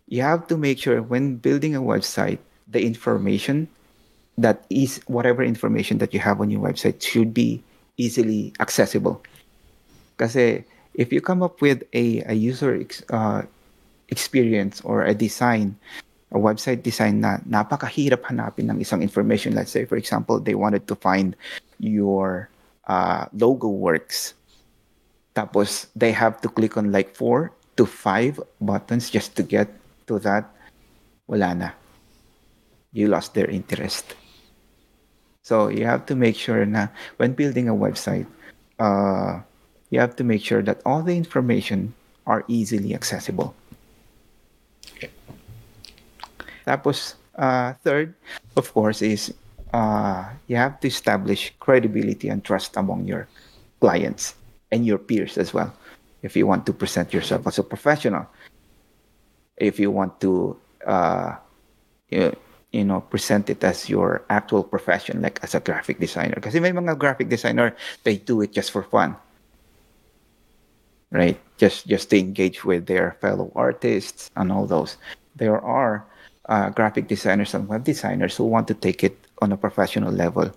[0.05, 3.65] you have to make sure when building a website the information
[4.37, 7.63] that is whatever information that you have on your website should be
[7.97, 9.23] easily accessible.
[10.21, 13.43] Kasi if you come up with a, a user ex, uh,
[14.11, 15.79] experience or a design
[16.31, 20.87] a website design na napakahirap hanapin ng isang information let's say for example they wanted
[20.87, 21.35] to find
[21.79, 22.51] your
[22.87, 24.33] uh, logo works.
[25.35, 29.71] Tapos, they have to click on like four to five buttons just to get
[30.07, 30.49] to that.
[31.27, 31.69] Wala na.
[32.91, 34.15] You lost their interest.
[35.41, 38.27] So, you have to make sure na when building a website,
[38.79, 39.39] uh,
[39.89, 41.95] you have to make sure that all the information
[42.27, 43.55] are easily accessible.
[46.65, 48.13] Tapos, uh, third,
[48.55, 49.33] of course, is
[49.73, 53.27] uh, you have to establish credibility and trust among your
[53.79, 54.35] clients
[54.71, 55.73] and your peers as well.
[56.21, 58.27] If you want to present yourself as a professional,
[59.57, 61.35] if you want to, uh,
[62.09, 62.35] you,
[62.71, 66.35] you know, present it as your actual profession, like as a graphic designer.
[66.35, 69.15] Because may mga graphic designer, they do it just for fun.
[71.11, 71.39] Right?
[71.57, 74.95] Just just to engage with their fellow artists and all those.
[75.35, 76.05] There are
[76.49, 80.51] uh, graphic designers and web designers who want to take it on a professional level.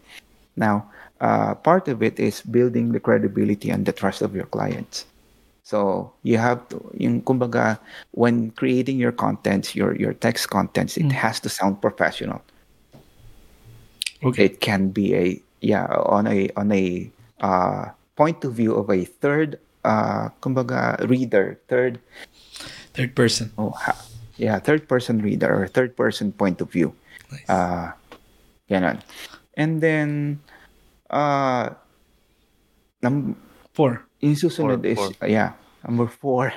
[0.56, 5.06] Now, uh, part of it is building the credibility and the trust of your clients.
[5.64, 7.78] So you have to, yung kumbaga,
[8.12, 11.16] when creating your contents, your your text contents, it mm.
[11.16, 12.44] has to sound professional.
[14.22, 14.44] Okay.
[14.44, 17.08] It can be a yeah on a on a
[17.40, 19.56] uh, point of view of a third
[19.88, 21.96] uh, kumbaga reader, third
[22.92, 23.48] third person.
[23.56, 23.96] Oh, ha,
[24.36, 26.94] yeah, third person reader or third person point of view.
[27.30, 27.48] Nice.
[27.48, 27.92] Uh,
[28.68, 29.00] Ganon.
[29.56, 30.40] And then,
[31.10, 31.70] uh,
[33.02, 33.36] num-
[33.72, 34.02] four.
[34.20, 35.10] Yung susunod four, is, four.
[35.22, 35.52] Uh, yeah,
[35.86, 36.52] number four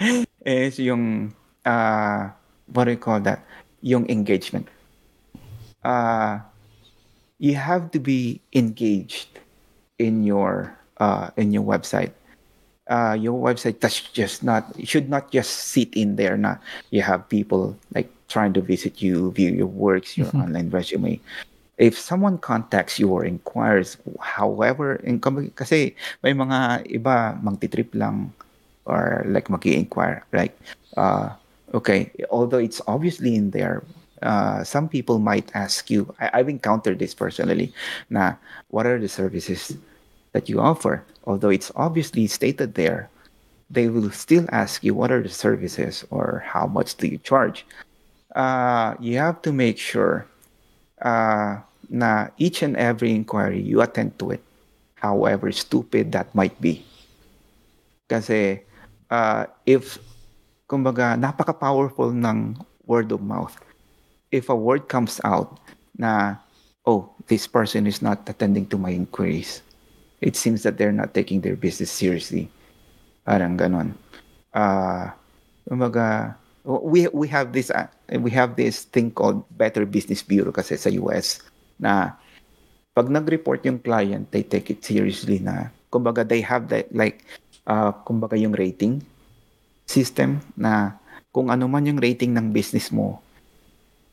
[0.44, 2.28] is yung, uh,
[2.72, 3.44] what do you call that?
[3.80, 4.68] Yung engagement.
[5.84, 6.40] Uh,
[7.38, 9.38] you have to be engaged
[9.98, 12.15] in your uh, in your website.
[12.86, 16.38] Uh, your website does just not should not just sit in there.
[16.38, 16.62] Not
[16.94, 20.42] you have people like trying to visit you, view your works, your mm-hmm.
[20.42, 21.18] online resume.
[21.78, 28.32] If someone contacts you or inquires, however, in, kasi may mga iba magti-trip lang
[28.86, 30.56] or like magi-inquire, like,
[30.96, 31.36] uh,
[31.74, 33.84] okay, although it's obviously in there,
[34.22, 37.74] uh, some people might ask you, I, I've encountered this personally,
[38.08, 39.76] na what are the services
[40.36, 41.00] that you offer?
[41.24, 43.08] Although it's obviously stated there,
[43.72, 47.64] they will still ask you what are the services or how much do you charge
[48.36, 50.28] uh, you have to make sure
[51.00, 51.56] uh,
[51.88, 54.44] na each and every inquiry, you attend to it,
[55.00, 56.84] however stupid that might be.
[58.06, 58.60] Kasi
[59.10, 59.98] uh, if,
[60.68, 63.56] kumbaga, napaka-powerful ng word of mouth.
[64.30, 65.58] If a word comes out
[65.96, 66.36] na,
[66.84, 69.62] oh, this person is not attending to my inquiries,
[70.20, 72.48] it seems that they're not taking their business seriously.
[73.26, 73.96] Parang ganon.
[74.54, 75.10] Uh,
[75.68, 77.90] kumbaga, we we have this uh,
[78.22, 81.42] we have this thing called Better Business Bureau kasi sa US
[81.76, 82.16] na
[82.96, 87.22] pag nag-report yung client, they take it seriously na kumbaga they have that like
[87.68, 89.04] uh, kumbaga yung rating
[89.84, 90.96] system na
[91.30, 93.20] kung ano man yung rating ng business mo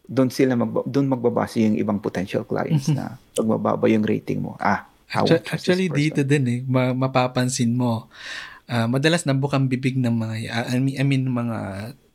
[0.03, 2.99] doon sila mag doon magbabase yung ibang potential clients mm-hmm.
[2.99, 4.83] na pag mababa yung rating mo ah
[5.21, 8.09] actually, actually dito din eh ma- mapapansin mo
[8.69, 10.35] uh, madalas nabukang bibig ng mga
[10.73, 11.57] I mean, I mean mga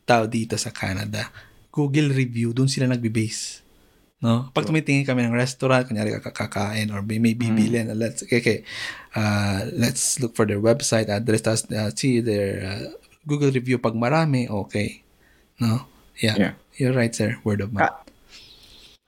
[0.09, 1.29] tao dito sa Canada,
[1.69, 3.61] Google review, doon sila nagbe-base.
[4.19, 4.49] No?
[4.51, 7.95] Pag tumitingin kami ng restaurant, kunyari kakakain or may, may bibili mm.
[7.95, 8.59] let's okay, okay
[9.15, 12.83] uh, let's look for their website address tapos uh, see their uh,
[13.23, 15.05] Google review pag marami, okay.
[15.61, 15.85] No?
[16.17, 16.35] Yeah.
[16.35, 16.53] yeah.
[16.75, 17.37] You're right, sir.
[17.45, 18.08] Word of mouth.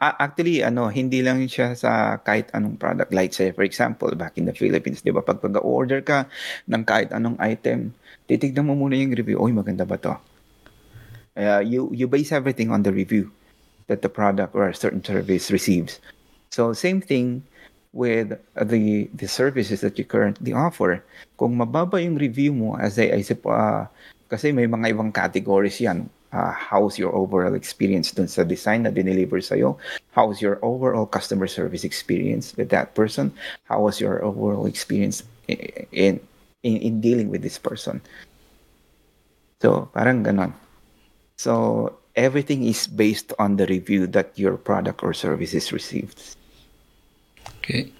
[0.01, 3.13] Actually, ano, hindi lang siya sa kahit anong product.
[3.13, 6.25] Like say, for example, back in the Philippines, di ba, pag pag-order ka
[6.65, 7.93] ng kahit anong item,
[8.25, 9.37] titignan mo muna yung review.
[9.37, 10.17] Oy, maganda ba to?
[11.37, 13.29] Uh, you you base everything on the review
[13.87, 16.01] that the product or a certain service receives.
[16.49, 17.45] So same thing
[17.93, 21.03] with the the services that you currently offer.
[21.37, 23.85] Kung mababa yung review mo as I, I uh,
[24.27, 26.09] kasi may mga ibang categories yan.
[26.31, 29.75] Uh, how's your overall experience dun sa design na dineliver sa'yo?
[30.15, 33.35] How's your overall customer service experience with that person?
[33.67, 36.23] How was your overall experience in
[36.63, 37.99] in, in dealing with this person?
[39.59, 40.55] So, parang ganon.
[41.35, 46.17] So, everything is based on the review that your product or service is received.
[47.59, 47.91] Okay.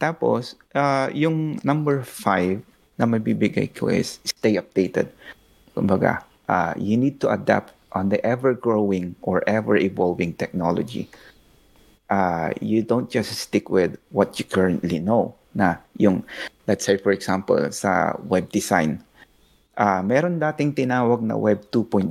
[0.00, 2.62] Tapos, uh, yung number five
[3.00, 5.08] na mabibigay ko is stay updated.
[5.76, 11.06] Kumbaga, uh, you need to adapt on the ever-growing or ever-evolving technology.
[12.10, 15.38] Uh, you don't just stick with what you currently know.
[15.54, 16.26] Na yung,
[16.66, 18.98] let's say for example, sa web design,
[19.78, 22.10] uh, meron dating tinawag na Web 2.0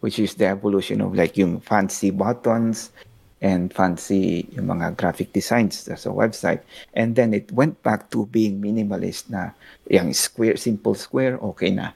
[0.00, 2.94] which is the evolution of like yung fancy buttons
[3.42, 6.62] and fancy yung mga graphic designs sa website.
[6.94, 9.50] And then it went back to being minimalist na
[9.90, 11.92] yung square, simple square, okay na.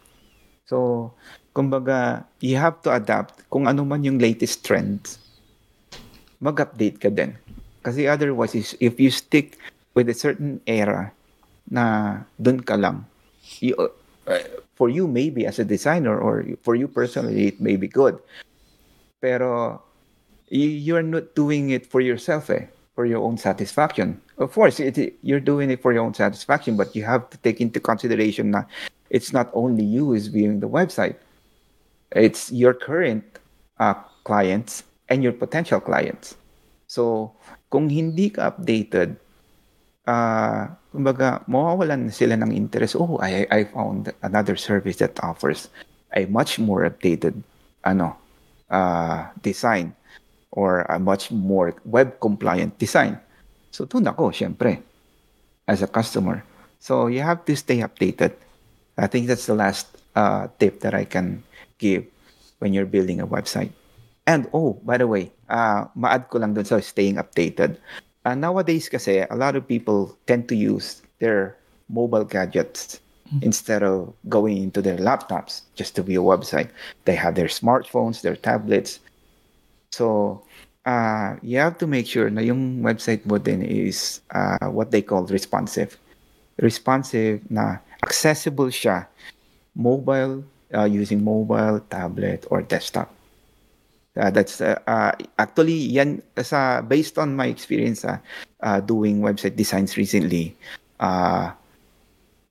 [0.70, 1.10] So,
[1.50, 5.18] kumbaga, you have to adapt kung ano man yung latest trends.
[6.38, 7.34] Mag-update ka din.
[7.82, 9.58] Kasi otherwise, if you stick
[9.98, 11.10] with a certain era
[11.66, 13.02] na dun ka lang,
[13.58, 13.74] you,
[14.30, 14.38] uh,
[14.78, 18.14] for you maybe as a designer or for you personally, it may be good.
[19.18, 19.82] Pero
[20.54, 24.22] you're not doing it for yourself, eh, for your own satisfaction.
[24.38, 27.60] Of course, it, you're doing it for your own satisfaction, but you have to take
[27.60, 28.70] into consideration that
[29.10, 31.16] it's not only you who's viewing the website,
[32.14, 33.24] it's your current
[33.78, 33.94] uh,
[34.24, 36.38] clients and your potential clients.
[36.86, 37.34] So,
[37.70, 39.18] kung hindi ka updated,
[40.06, 42.98] uh, kumbaga, mawawalan sila ng interest.
[42.98, 45.70] Oh, I, I found another service that offers
[46.14, 47.42] a much more updated
[47.84, 48.16] ano,
[48.70, 49.94] uh, design
[50.50, 53.18] or a much more web compliant design.
[53.70, 54.82] So doon ako, syempre,
[55.70, 56.42] as a customer.
[56.82, 58.34] So you have to stay updated.
[58.98, 61.42] I think that's the last uh, tip that I can
[61.78, 62.04] give
[62.58, 63.70] when you're building a website.
[64.26, 67.78] And oh, by the way, uh, ma-add ko lang dun sa staying updated.
[68.24, 71.56] Uh, nowadays kasi, a lot of people tend to use their
[71.88, 73.42] mobile gadgets mm-hmm.
[73.42, 76.68] instead of going into their laptops just to view a website.
[77.06, 79.00] They have their smartphones, their tablets,
[79.90, 80.42] So,
[80.86, 85.02] uh, you have to make sure na yung website mo din is uh, what they
[85.02, 85.98] call responsive.
[86.62, 89.06] Responsive na accessible siya
[89.74, 90.44] mobile,
[90.74, 93.12] uh, using mobile, tablet, or desktop.
[94.16, 98.18] Uh, that's uh, uh, actually yan sa based on my experience uh,
[98.60, 100.56] uh, doing website designs recently.
[100.98, 101.54] Uh,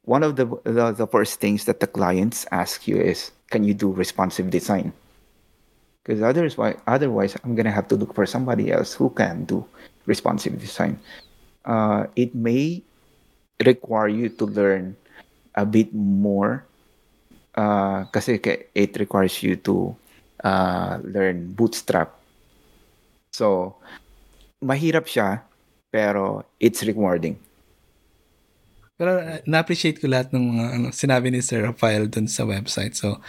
[0.08, 3.76] one of the, the the first things that the clients ask you is, can you
[3.76, 4.96] do responsive design?
[6.10, 9.62] because otherwise, otherwise I'm gonna have to look for somebody else who can do
[10.08, 10.98] responsive design.
[11.66, 12.82] Uh, it may
[13.64, 14.98] require you to learn
[15.60, 16.64] a bit more
[17.60, 18.40] uh, kasi
[18.72, 19.92] it requires you to
[20.44, 22.16] uh, learn Bootstrap.
[23.36, 23.76] So,
[24.64, 25.44] mahirap siya,
[25.92, 27.36] pero it's rewarding.
[29.00, 33.00] Pero uh, na-appreciate ko lahat ng mga ano, sinabi ni Sir Rafael dun sa website.
[33.00, 33.24] So,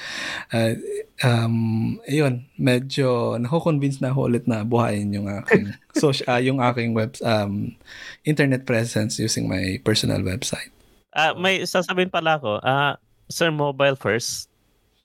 [0.50, 0.74] uh,
[1.22, 5.70] um, ayun, medyo nako-convince na ako ulit na buhayin yung aking
[6.02, 7.78] social, uh, yung aking web, um,
[8.26, 10.74] internet presence using my personal website.
[11.10, 12.94] Uh, may sasabihin pala ako, uh,
[13.30, 14.50] Sir, mobile first,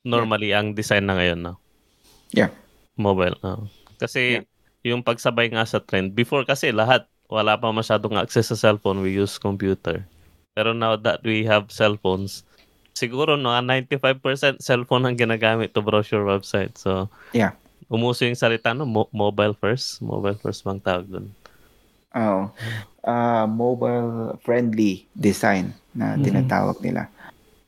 [0.06, 0.62] normally yeah.
[0.62, 1.54] ang design na ngayon, no?
[2.34, 2.50] Yeah.
[2.98, 3.70] Mobile, no?
[4.02, 4.46] Kasi yeah.
[4.86, 9.14] yung pagsabay nga sa trend, before kasi lahat, wala pa masyadong access sa cellphone, we
[9.14, 10.06] use computer.
[10.54, 12.46] Pero now that we have cell phones,
[12.96, 16.78] siguro no, 95% cellphone ang ginagamit to browse your website.
[16.80, 17.54] So, yeah.
[17.86, 20.02] Umuso yung salita no, Mo- mobile first.
[20.02, 21.30] Mobile first bang tawag dun?
[22.16, 22.50] Oh.
[23.06, 26.24] Uh, mobile friendly design na mm-hmm.
[26.24, 27.12] tinatawag nila.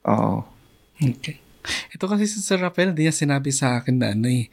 [0.07, 0.47] Oh.
[0.97, 1.43] Okay.
[1.91, 4.47] Ito kasi si Sir Rafael, niya sinabi sa akin na ano eh,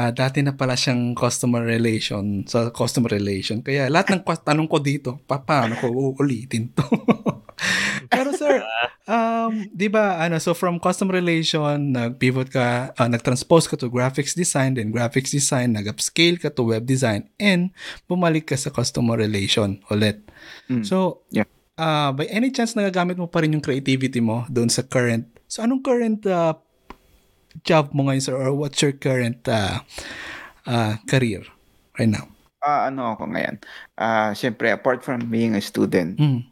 [0.00, 3.60] uh, dati na pala siyang customer relation, sa customer relation.
[3.60, 6.88] Kaya lahat ng tanong ko dito, pa, paano ko uulitin to?
[8.12, 8.62] Pero sir,
[9.10, 14.36] um, 'di ba ano so from customer relation nag-pivot ka, uh, nag-transpose ka to graphics
[14.36, 17.74] design, then graphics design nag-upscale ka to web design and
[18.08, 20.24] bumalik ka sa customer relation ulit.
[20.68, 20.84] Mm.
[20.84, 21.48] So, yeah.
[21.74, 25.62] Uh, by any chance nagagamit mo pa rin yung creativity mo doon sa current So
[25.62, 26.58] anong current uh,
[27.62, 29.86] job mo ngayon sir or what's your current uh,
[30.66, 31.46] uh, career
[31.94, 32.26] right now?
[32.64, 33.60] Uh, ano ako ngayon?
[33.94, 36.42] Uh, Siyempre, apart from being a student, mm.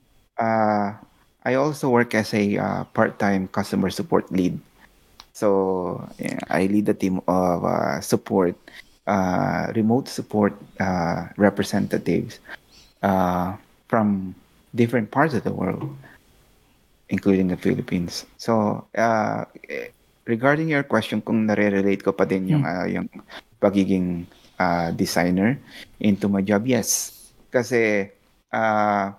[0.43, 0.99] Uh,
[1.47, 4.59] I also work as a uh, part-time customer support lead.
[5.33, 8.55] So, yeah, I lead a team of uh, support,
[9.07, 12.39] uh, remote support uh, representatives
[13.03, 13.57] uh,
[13.89, 14.35] from
[14.75, 15.89] different parts of the world,
[17.09, 18.27] including the Philippines.
[18.37, 19.45] So, uh,
[20.27, 23.09] regarding your question kung nare-relate ko pa din yung, uh, yung
[23.59, 24.27] pagiging
[24.61, 25.59] uh, designer
[25.99, 27.19] into my job, yes.
[27.51, 28.13] Kasi,
[28.53, 29.11] uh,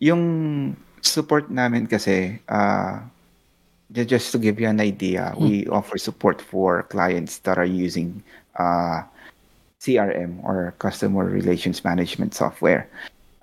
[0.00, 2.98] yung support namin kasi, uh,
[3.92, 5.44] just to give you an idea, hmm.
[5.44, 8.22] we offer support for clients that are using
[8.56, 9.04] uh,
[9.80, 12.88] CRM or customer relations management software.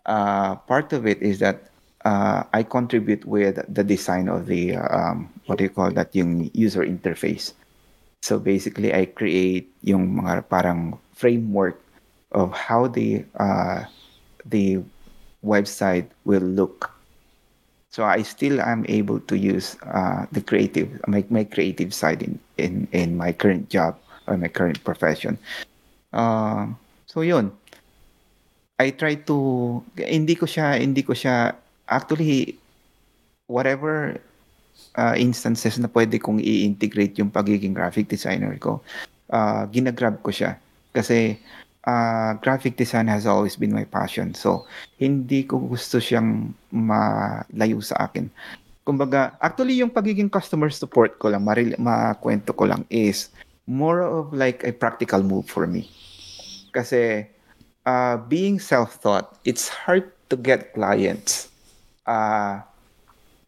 [0.06, 1.70] Uh, part of it is that
[2.06, 6.50] uh, I contribute with the design of the um, what do you call that yung
[6.54, 7.54] user interface.
[8.22, 11.82] So basically, I create yung mga parang framework
[12.32, 13.84] of how the uh,
[14.46, 14.84] the
[15.44, 16.92] website will look.
[17.90, 22.40] So I still am able to use uh, the creative, my, my creative side in,
[22.58, 25.38] in, in my current job or my current profession.
[26.14, 26.68] Uh,
[27.06, 27.52] so yun.
[28.78, 31.58] I try to hindi ko siya hindi ko siya
[31.90, 32.54] actually
[33.50, 34.22] whatever
[34.94, 38.78] uh, instances na pwede kong i-integrate yung pagiging graphic designer ko,
[39.34, 40.62] uh, ginagrab ko siya.
[40.94, 41.42] Kasi
[41.88, 44.36] uh, graphic design has always been my passion.
[44.36, 44.68] So,
[45.00, 48.28] hindi ko gusto siyang malayo sa akin.
[48.84, 53.32] Kumbaga, actually yung pagiging customer support ko lang, maril, makwento ko lang is
[53.68, 55.88] more of like a practical move for me.
[56.76, 57.28] Kasi
[57.88, 61.52] uh, being self-taught, it's hard to get clients
[62.08, 62.60] uh,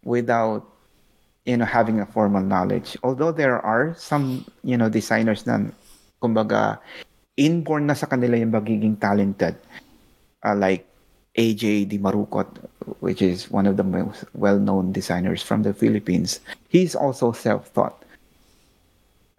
[0.03, 0.63] without
[1.47, 2.99] you know having a formal knowledge.
[3.03, 5.71] Although there are some you know designers na
[6.19, 6.83] kumbaga
[7.39, 9.55] inborn na sa kanila yung magiging talented.
[10.43, 10.83] Uh, like
[11.39, 12.51] AJ Di Marukot,
[12.99, 16.43] which is one of the most well-known designers from the Philippines.
[16.67, 17.95] He's also self-taught.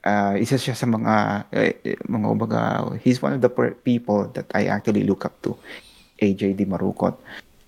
[0.00, 1.76] Uh, isa siya sa mga, eh,
[2.08, 2.60] mga umaga,
[3.04, 3.52] he's one of the
[3.84, 5.52] people that I actually look up to,
[6.24, 7.20] AJ Di Marukot.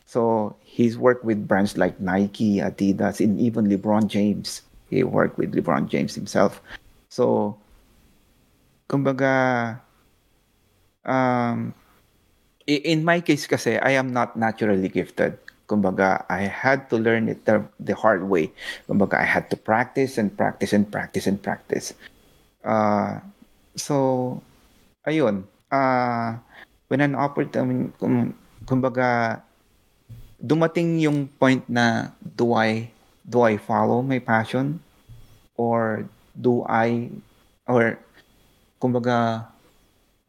[0.09, 4.65] So, he's worked with brands like Nike, Adidas, and even LeBron James.
[4.89, 6.61] He worked with LeBron James himself.
[7.13, 7.57] So,
[8.89, 9.81] kumbaga,
[11.05, 11.75] um,
[12.67, 15.39] in my case kasi, I am not naturally gifted.
[15.67, 18.53] Kumbaga, I had to learn it the, the hard way.
[18.89, 21.95] Kumbaga, I had to practice and practice and practice and practice.
[22.65, 23.19] Uh,
[23.77, 24.43] so,
[25.07, 25.45] ayun.
[25.73, 26.37] Uh,
[26.89, 28.37] when an opportunity, kum,
[28.67, 29.41] kumbaga,
[30.43, 32.91] dumating yung point na do I
[33.23, 34.83] do I follow my passion
[35.55, 37.15] or do I
[37.71, 38.03] or
[38.83, 39.47] kumbaga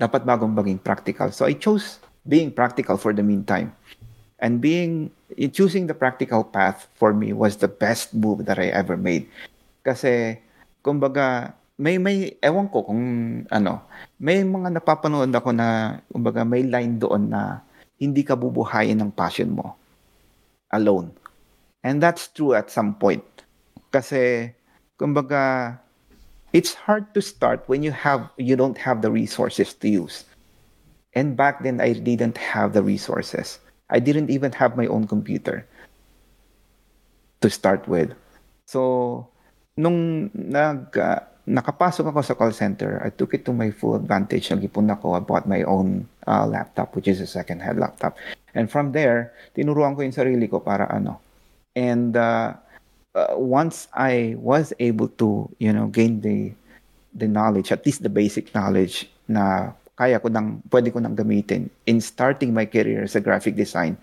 [0.04, 1.32] dapat bagong maging practical.
[1.32, 3.72] So I chose being practical for the meantime.
[4.44, 5.08] And being
[5.56, 9.32] choosing the practical path for me was the best move that I ever made.
[9.88, 10.36] Kasi
[10.84, 13.04] kumbaga may may ewan ko kung
[13.48, 13.80] ano,
[14.20, 17.64] may mga napapanood ako na kumbaga may line doon na
[17.96, 19.80] hindi ka bubuhayin ng passion mo
[20.76, 21.16] alone.
[21.80, 23.24] And that's true at some point.
[23.96, 24.52] Kasi
[25.00, 25.76] kumbaga
[26.54, 30.24] it's hard to start when you have you don't have the resources to use.
[31.14, 33.60] And back then i didn't have the resources.
[33.90, 35.66] I didn't even have my own computer
[37.42, 38.14] to start with.
[38.70, 39.28] So
[39.76, 44.54] nung nag uh, nakapasok ako sa call center i took it to my full advantage.
[44.54, 45.18] Nag-ipon ako.
[45.18, 48.16] I bought my own uh, laptop which is a second hand laptop.
[48.54, 51.18] And from there tinuruan ko yung sarili ko para ano.
[51.74, 52.54] And uh,
[53.16, 56.54] uh, once I was able to, you know, gain the
[57.14, 61.70] the knowledge, at least the basic knowledge na kaya ko nang pwede ko nang gamitin
[61.86, 63.98] in starting my career as a graphic design,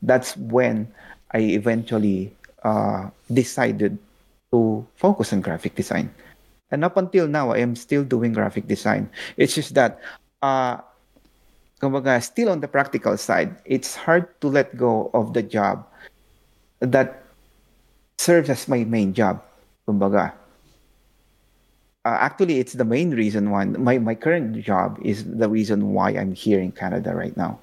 [0.00, 0.88] that's when
[1.36, 2.32] I eventually
[2.64, 3.98] uh, decided
[4.52, 6.08] to focus on graphic design.
[6.70, 9.10] And up until now, I am still doing graphic design.
[9.36, 10.00] It's just that,
[10.42, 10.78] uh,
[11.78, 15.84] kumbaga, still on the practical side, it's hard to let go of the job
[16.80, 17.23] that
[18.18, 19.42] serves as my main job.
[19.86, 20.32] Kumbaga.
[22.04, 26.10] Uh, actually, it's the main reason why my, my current job is the reason why
[26.10, 27.58] I'm here in Canada right now.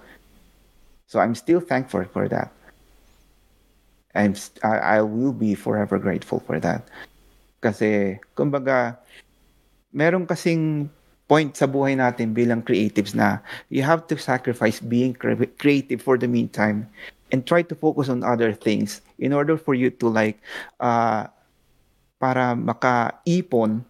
[1.05, 2.51] So I'm still thankful for that.
[4.15, 6.87] I'm, I, I will be forever grateful for that.
[7.61, 8.97] Kasi, kumbaga,
[9.93, 10.89] meron kasing
[11.31, 13.39] point sa buhay natin bilang creatives na
[13.71, 15.15] you have to sacrifice being
[15.55, 16.89] creative for the meantime
[17.31, 20.39] and try to focus on other things in order for you to like
[20.79, 21.27] uh,
[22.19, 23.83] para makaipon.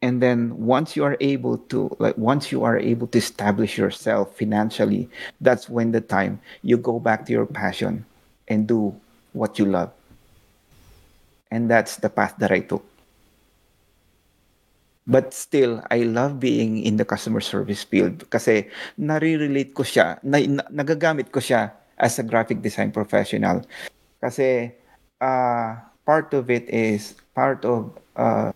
[0.00, 4.36] And then once you are able to like once you are able to establish yourself
[4.36, 5.08] financially
[5.40, 8.04] that's when the time you go back to your passion
[8.46, 8.94] and do
[9.32, 9.90] what you love.
[11.50, 12.84] And that's the path that i took.
[15.08, 18.68] But still i love being in the customer service field kasi
[19.00, 23.62] nare-relate ko siya na, na, nagagamit ko siya as a graphic design professional.
[24.20, 24.72] Kasi
[25.20, 28.52] uh, part of it is part of uh,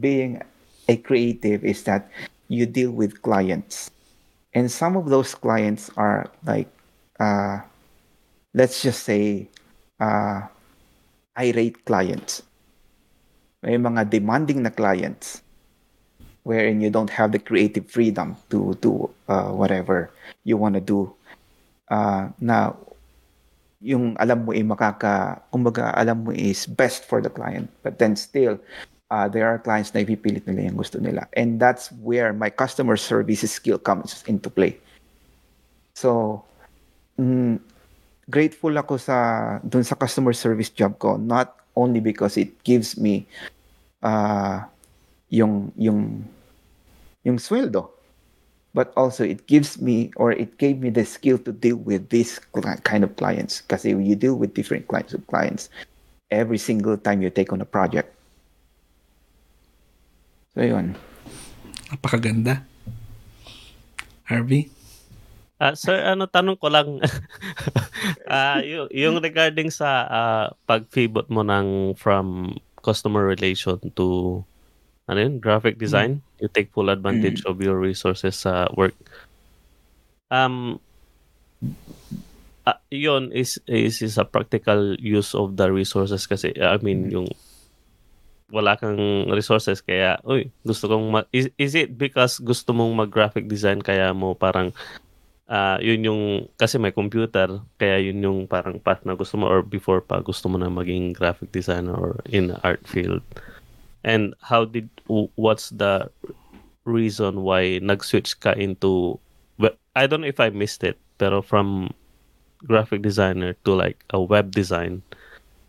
[0.00, 0.42] being
[0.88, 2.10] a creative is that
[2.48, 3.90] you deal with clients.
[4.54, 6.70] And some of those clients are like,
[7.18, 7.58] uh,
[8.54, 9.48] let's just say,
[9.98, 10.46] uh,
[11.36, 12.42] irate clients.
[13.62, 15.42] May mga demanding na clients
[16.44, 20.12] wherein you don't have the creative freedom to do uh, whatever
[20.44, 21.12] you want to do.
[21.94, 22.74] Uh, na
[23.78, 27.70] yung alam mo ay makaka, kumbaga alam mo is best for the client.
[27.86, 28.58] But then still,
[29.14, 31.30] uh, there are clients na ipipilit nila yung gusto nila.
[31.38, 34.74] And that's where my customer service skill comes into play.
[35.94, 36.42] So,
[37.14, 37.62] mm,
[38.26, 39.16] grateful ako sa
[39.62, 43.28] dun sa customer service job ko not only because it gives me
[44.02, 44.64] uh,
[45.28, 46.24] yung yung
[47.22, 47.93] yung sweldo
[48.74, 52.42] but also it gives me or it gave me the skill to deal with this
[52.82, 53.62] kind of clients.
[53.62, 55.70] Kasi you deal with different kinds of clients
[56.30, 58.10] every single time you take on a project.
[60.58, 60.98] So yun.
[61.88, 62.66] Napakaganda.
[64.26, 64.74] Harvey
[65.64, 66.98] Uh, sir, ano tanong ko lang.
[68.24, 72.52] Uh, yung, yung regarding sa uh, pag-pivot mo ng from
[72.84, 74.40] customer relation to
[75.08, 76.42] ano yun, graphic design, mm.
[76.44, 77.50] you take full advantage mm.
[77.50, 78.96] of your resources sa work.
[80.32, 80.80] Um
[82.64, 87.12] uh, yun is, is is a practical use of the resources kasi I mean mm.
[87.12, 87.28] yung
[88.52, 93.10] wala kang resources kaya uy gusto kong ma- is, is it because gusto mong mag
[93.10, 94.70] graphic design kaya mo parang
[95.48, 96.22] uh, yun yung
[96.54, 100.46] kasi may computer kaya yun yung parang path na gusto mo or before pa gusto
[100.46, 103.24] mo na maging graphic designer or in art field
[104.04, 104.88] and how did
[105.34, 106.08] what's the
[106.84, 109.18] reason why nag-switch ka into
[109.94, 111.94] I don't know if I missed it pero from
[112.66, 115.02] graphic designer to like a web design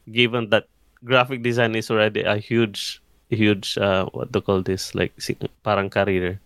[0.10, 0.66] given that
[1.06, 5.14] graphic design is already a huge huge uh, what to call this like
[5.62, 6.42] parang career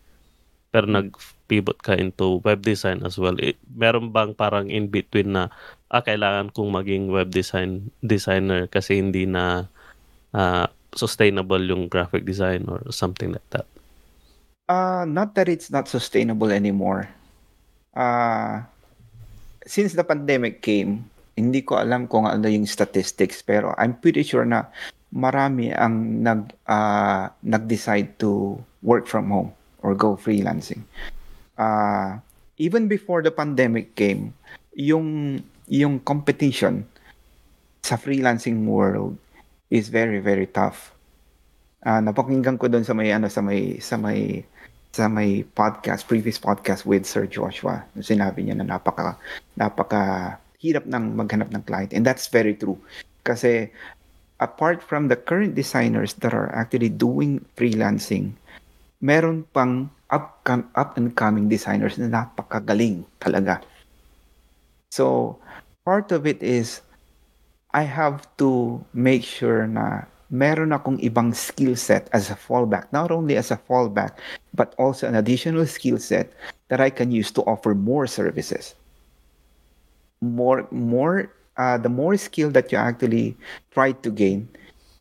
[0.69, 3.33] pero nag-pivot ka into web design as well.
[3.41, 5.49] Eh, meron bang parang in between na
[5.89, 9.65] ah, kailangan kong maging web design designer kasi hindi na
[10.37, 13.65] uh, sustainable yung graphic design or something like that?
[14.69, 17.09] Uh, not that it's not sustainable anymore.
[17.97, 18.61] Uh,
[19.65, 24.43] since the pandemic came, hindi ko alam kung ano yung statistics pero I'm pretty sure
[24.43, 24.67] na
[25.09, 30.85] marami ang nag uh, nag-decide to work from home or go freelancing.
[31.57, 32.19] Uh,
[32.59, 34.35] even before the pandemic came,
[34.75, 35.39] yung
[35.71, 36.85] yung competition
[37.81, 39.15] sa freelancing world
[39.69, 40.93] is very very tough.
[41.79, 44.43] Uh, napakinggan ko doon sa may ano sa may sa may
[44.89, 47.85] sa may podcast, previous podcast with Sir Joshua.
[48.01, 49.15] Sinabi niya na napaka
[49.55, 52.75] napaka hirap ng maghanap ng client and that's very true.
[53.23, 53.69] Kasi
[54.41, 58.33] apart from the current designers that are actually doing freelancing,
[58.99, 60.41] meron pang up,
[60.75, 63.61] up and coming designers na napakagaling talaga.
[64.89, 65.37] So,
[65.85, 66.81] part of it is
[67.73, 72.89] I have to make sure na meron akong ibang skill set as a fallback.
[72.89, 74.17] Not only as a fallback,
[74.53, 76.33] but also an additional skill set
[76.69, 78.73] that I can use to offer more services.
[80.21, 83.37] More, more, uh, the more skill that you actually
[83.71, 84.49] try to gain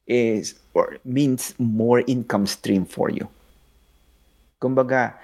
[0.06, 3.28] is or means more income stream for you.
[4.60, 5.14] Kumbaga,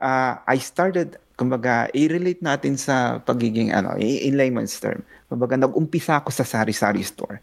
[0.00, 5.02] uh, I started, kumbaga, i-relate natin sa pagiging, ano, in layman's term.
[5.28, 7.40] Kumbaga, nag-umpisa ako sa sari-sari store.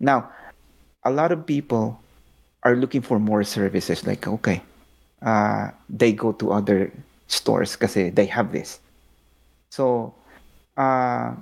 [0.00, 0.28] Now,
[1.04, 2.00] a lot of people
[2.62, 4.06] are looking for more services.
[4.06, 4.62] Like, okay,
[5.22, 6.90] uh, they go to other
[7.26, 8.80] stores kasi they have this.
[9.70, 10.14] So,
[10.76, 11.34] uh,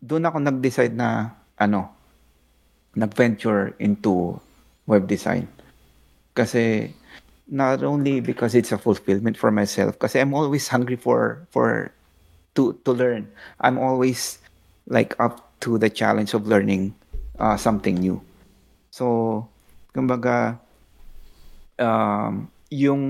[0.00, 1.90] doon ako nag-decide na, ano,
[2.96, 4.40] nag-venture into
[4.86, 5.46] web design.
[6.34, 6.94] Kasi
[7.50, 11.90] not only because it's a fulfillment for myself because I'm always hungry for for
[12.54, 13.26] to to learn.
[13.60, 14.38] I'm always
[14.90, 16.92] like up to the challenge of learning
[17.38, 18.18] uh, something new.
[18.90, 19.46] So,
[19.94, 20.58] kumbaga
[21.78, 23.02] um, yung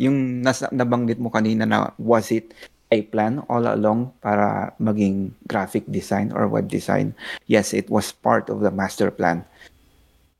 [0.00, 2.56] yung nasa, nabanggit mo kanina na was it
[2.88, 7.12] a plan all along para maging graphic design or web design?
[7.44, 9.44] Yes, it was part of the master plan.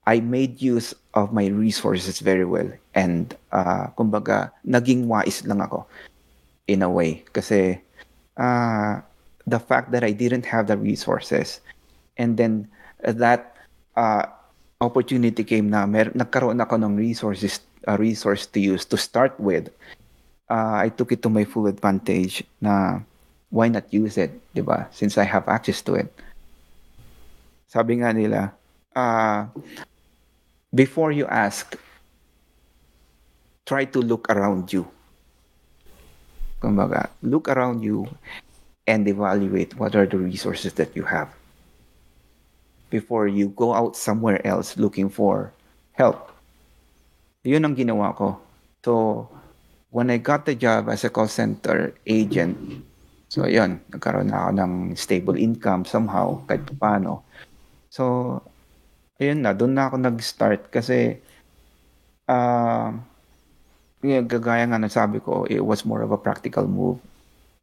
[0.08, 2.72] I made use of my resources very well.
[2.96, 5.84] And, uh, kumbaga, naging wise lang ako
[6.64, 7.28] in a way.
[7.28, 7.76] Kasi,
[8.40, 9.04] uh,
[9.50, 11.60] the fact that I didn't have the resources
[12.16, 12.68] and then
[13.02, 13.56] that
[13.96, 14.26] uh,
[14.80, 19.70] opportunity came na mer- nagkaroon ako ng resources a resource to use to start with
[20.50, 23.00] uh, I took it to my full advantage na
[23.48, 24.88] why not use it, 'di ba?
[24.92, 26.08] Since I have access to it.
[27.68, 28.52] Sabi nga nila,
[28.96, 29.48] uh,
[30.72, 31.76] before you ask,
[33.68, 34.88] try to look around you.
[36.58, 38.08] Kumbaga, look around you
[38.88, 41.28] and evaluate what are the resources that you have
[42.88, 45.52] before you go out somewhere else looking for
[45.92, 46.32] help.
[47.44, 48.40] Yun ang ginawa ko.
[48.80, 49.28] So,
[49.92, 52.56] when I got the job as a call center agent,
[53.28, 57.28] so yun, nagkaroon na ako ng stable income somehow, kahit paano.
[57.92, 58.40] So,
[59.20, 61.20] ayun na, doon na ako nag-start kasi
[62.24, 62.88] uh,
[64.00, 66.96] gagaya nga ng sabi ko, it was more of a practical move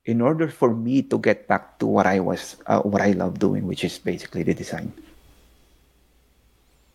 [0.06, 3.42] in order for me to get back to what I was, uh, what I love
[3.42, 4.94] doing, which is basically the design.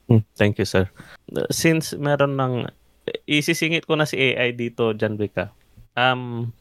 [0.07, 0.91] Hmm, thank you, sir.
[1.51, 2.55] Since meron ng
[3.27, 5.51] isisingit ko na si AI dito, Jan Vika.
[5.99, 6.55] Um,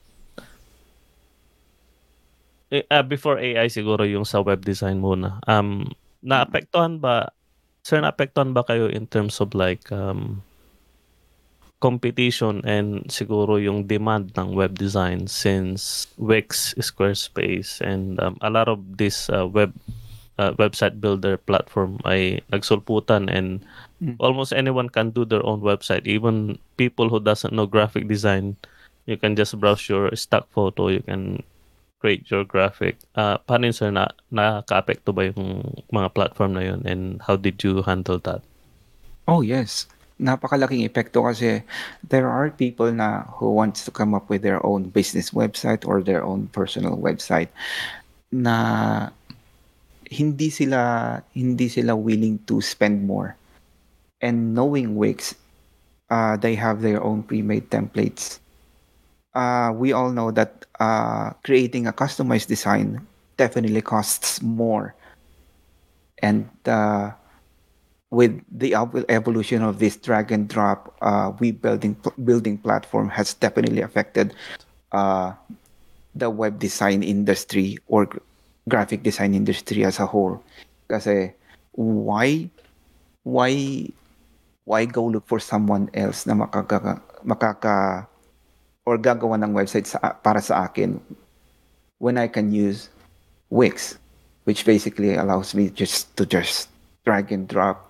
[2.73, 5.37] uh, before AI siguro yung sa web design muna.
[5.45, 5.93] Um,
[6.25, 7.29] naapektuhan ba,
[7.85, 10.41] sir, naapektuhan ba kayo in terms of like um,
[11.79, 18.67] competition and siguro yung demand ng web design since Wix, Squarespace, and um, a lot
[18.67, 19.71] of this uh, web
[20.35, 23.63] uh, website builder platform ay nagsulputan and
[24.03, 24.15] mm.
[24.19, 26.03] almost anyone can do their own website.
[26.03, 28.59] Even people who doesn't know graphic design
[29.07, 31.41] you can just browse your stock photo you can
[31.99, 32.95] create your graphic.
[33.15, 33.91] Uh, paano yun sir?
[33.91, 38.43] Na nakaka-apekto ba yung mga platform na yun and how did you handle that?
[39.27, 39.87] Oh yes
[40.19, 41.63] napakalaking epekto kasi
[42.03, 46.03] there are people na who wants to come up with their own business website or
[46.03, 47.47] their own personal website
[48.29, 49.09] na
[50.11, 53.39] hindi sila hindi sila willing to spend more.
[54.19, 55.33] And knowing Wix,
[56.11, 58.43] uh, they have their own pre-made templates.
[59.31, 63.07] Uh, we all know that uh, creating a customized design
[63.37, 64.93] definitely costs more.
[66.19, 67.15] And uh,
[68.11, 68.73] with the
[69.09, 71.95] evolution of this drag and drop uh, we building
[72.25, 74.33] building platform has definitely affected
[74.91, 75.33] uh,
[76.15, 78.09] the web design industry or
[78.67, 80.41] graphic design industry as a whole.
[80.89, 81.33] Kasi
[81.77, 82.49] why
[83.23, 83.85] why
[84.65, 88.07] why go look for someone else na makaka, makaka
[88.85, 90.97] or gagawa ng website sa, para sa akin
[92.01, 92.89] when I can use
[93.49, 93.97] Wix
[94.45, 96.69] which basically allows me just to just
[97.05, 97.88] drag and drop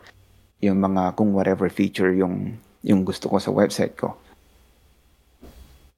[0.59, 4.15] yung mga kung whatever feature yung yung gusto ko sa website ko.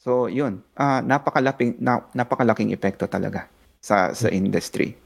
[0.02, 0.66] So, yun.
[0.74, 3.46] Uh, napakalaking na, napakalaking epekto talaga
[3.78, 4.98] sa sa industry.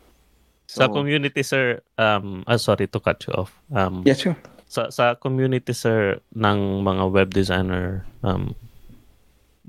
[0.72, 3.52] So, sa community sir, um ah, sorry to cut you off.
[3.76, 4.40] Um Yeah, sure.
[4.72, 8.56] Sa sa community sir ng mga web designer um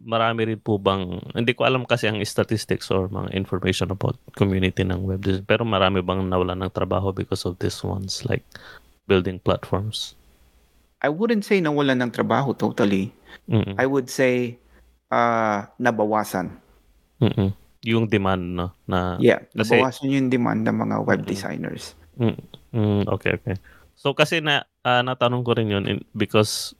[0.07, 4.87] marami rin po bang hindi ko alam kasi ang statistics or mga information about community
[4.87, 8.47] ng web design pero marami bang nawala ng trabaho because of this ones like
[9.07, 10.15] building platforms.
[11.03, 13.15] I wouldn't say nawala ng trabaho totally.
[13.47, 13.79] Mm-mm.
[13.79, 14.59] I would say
[15.15, 16.51] uh nabawasan.
[17.23, 17.55] Mm-mm.
[17.87, 18.75] Yung demand no?
[18.91, 21.95] Na yeah kasi, nabawasan yung demand ng mga web designers.
[22.17, 22.41] Mm,
[22.75, 23.57] mm, okay okay.
[23.95, 26.75] So kasi na uh, natanong ko rin yun in, because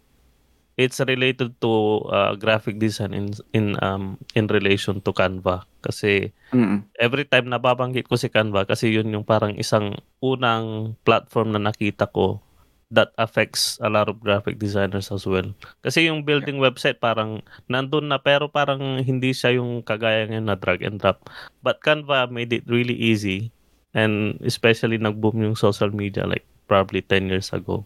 [0.77, 6.85] it's related to uh, graphic design in in um in relation to Canva kasi Mm-mm.
[7.01, 12.05] every time nababanggit ko si Canva kasi yun yung parang isang unang platform na nakita
[12.13, 12.45] ko
[12.87, 15.51] that affects a lot of graphic designers as well.
[15.83, 20.55] Kasi yung building website parang nandun na pero parang hindi siya yung kagaya ngayon na
[20.55, 21.27] drag and drop.
[21.67, 23.51] But Canva made it really easy
[23.91, 27.83] and especially nag-boom yung social media like probably 10 years ago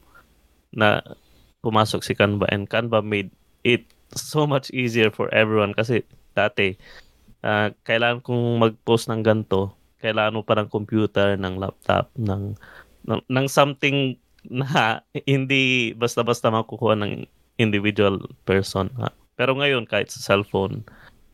[0.74, 1.00] na
[1.60, 3.30] pumasok si Canva and Canva made
[3.64, 3.84] it
[4.16, 6.02] so much easier for everyone kasi
[6.34, 6.74] dati
[7.46, 12.56] uh, kailangan kong mag-post ng ganto kailangan mo pa ng computer, ng laptop, ng,
[13.04, 14.16] ng, ng something
[14.48, 17.28] na hindi basta-basta makukuha ng
[17.60, 18.88] individual person.
[18.96, 19.12] Ha?
[19.36, 20.84] Pero ngayon, kahit sa cellphone,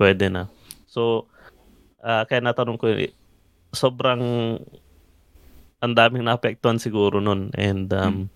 [0.03, 0.51] pwede na.
[0.91, 1.31] So,
[2.03, 2.91] uh, kaya natanong ko,
[3.71, 4.23] sobrang
[5.79, 7.55] ang daming naapektuhan siguro nun.
[7.55, 8.27] And um, hmm.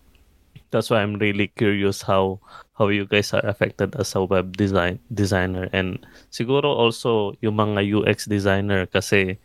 [0.71, 2.39] That's why I'm really curious how
[2.79, 7.85] how you guys are affected as a web design designer and siguro also yung mga
[7.85, 9.39] UX designer kasi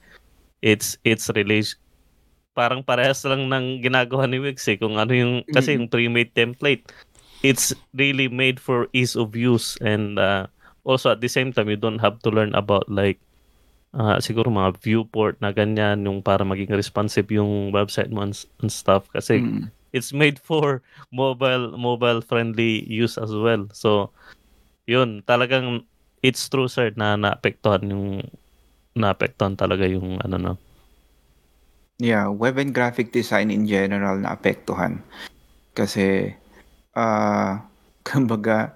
[0.61, 1.77] it's it's relation
[2.55, 4.79] parang parehas lang ng ginagawa ni Wix eh.
[4.79, 6.87] Kung ano yung, kasi yung pre-made template,
[7.43, 10.47] it's really made for ease of use and uh,
[10.87, 13.19] also at the same time, you don't have to learn about like
[13.91, 18.71] uh, siguro mga viewport na ganyan yung para maging responsive yung website mo and, and
[18.71, 19.67] stuff kasi mm.
[19.95, 20.83] It's made for
[21.15, 23.71] mobile mobile friendly use as well.
[23.71, 24.11] So
[24.83, 25.87] yun, talagang
[26.19, 28.07] it's true sir na naapektuhan yung
[28.99, 30.53] naapektuhan talaga yung ano no.
[31.95, 34.99] Yeah, web and graphic design in general naapektuhan.
[35.71, 36.35] Kasi
[36.91, 37.63] ah
[38.07, 38.75] kumbaga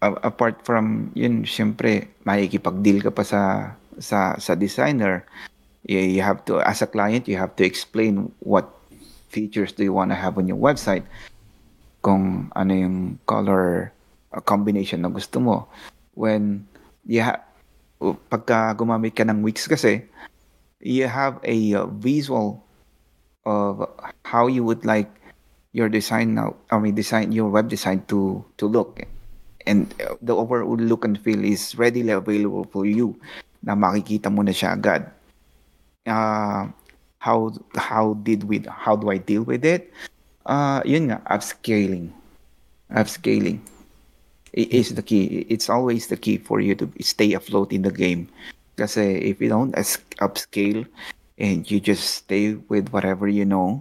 [0.00, 3.42] apart from yun, syempre makikipag-deal ka pa sa
[3.96, 5.24] sa sa designer.
[5.84, 8.73] You have to as a client, you have to explain what
[9.34, 11.02] features do you want to have on your website.
[12.06, 13.90] Kung ano yung color
[14.30, 15.66] uh, combination na gusto mo.
[16.14, 16.70] When
[17.02, 17.42] you ha-
[18.30, 20.06] pagka gumamit ka ng Wix kasi,
[20.78, 22.62] you have a uh, visual
[23.42, 23.88] of
[24.24, 25.10] how you would like
[25.74, 29.02] your design now I mean design your web design to to look
[29.66, 33.18] and uh, the overall look and feel is readily available for you
[33.60, 35.12] na makikita mo na siya agad
[36.08, 36.68] uh,
[37.24, 37.48] how
[37.80, 39.88] how did we how do I deal with it
[40.44, 42.12] uh yun nga upscaling
[42.92, 43.64] upscaling
[44.52, 48.28] is the key it's always the key for you to stay afloat in the game
[48.76, 49.72] kasi if you don't
[50.20, 50.84] upscale
[51.40, 53.80] and you just stay with whatever you know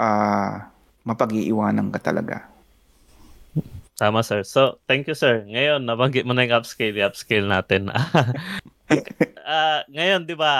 [0.00, 0.64] uh
[1.04, 2.48] mapag-iiwanan ka talaga
[3.96, 4.44] Tama sir.
[4.44, 5.40] So, thank you sir.
[5.48, 7.88] Ngayon, nabanggit mo na yung upscale, upscale natin.
[9.46, 10.54] Ah, ngayon, 'di ba?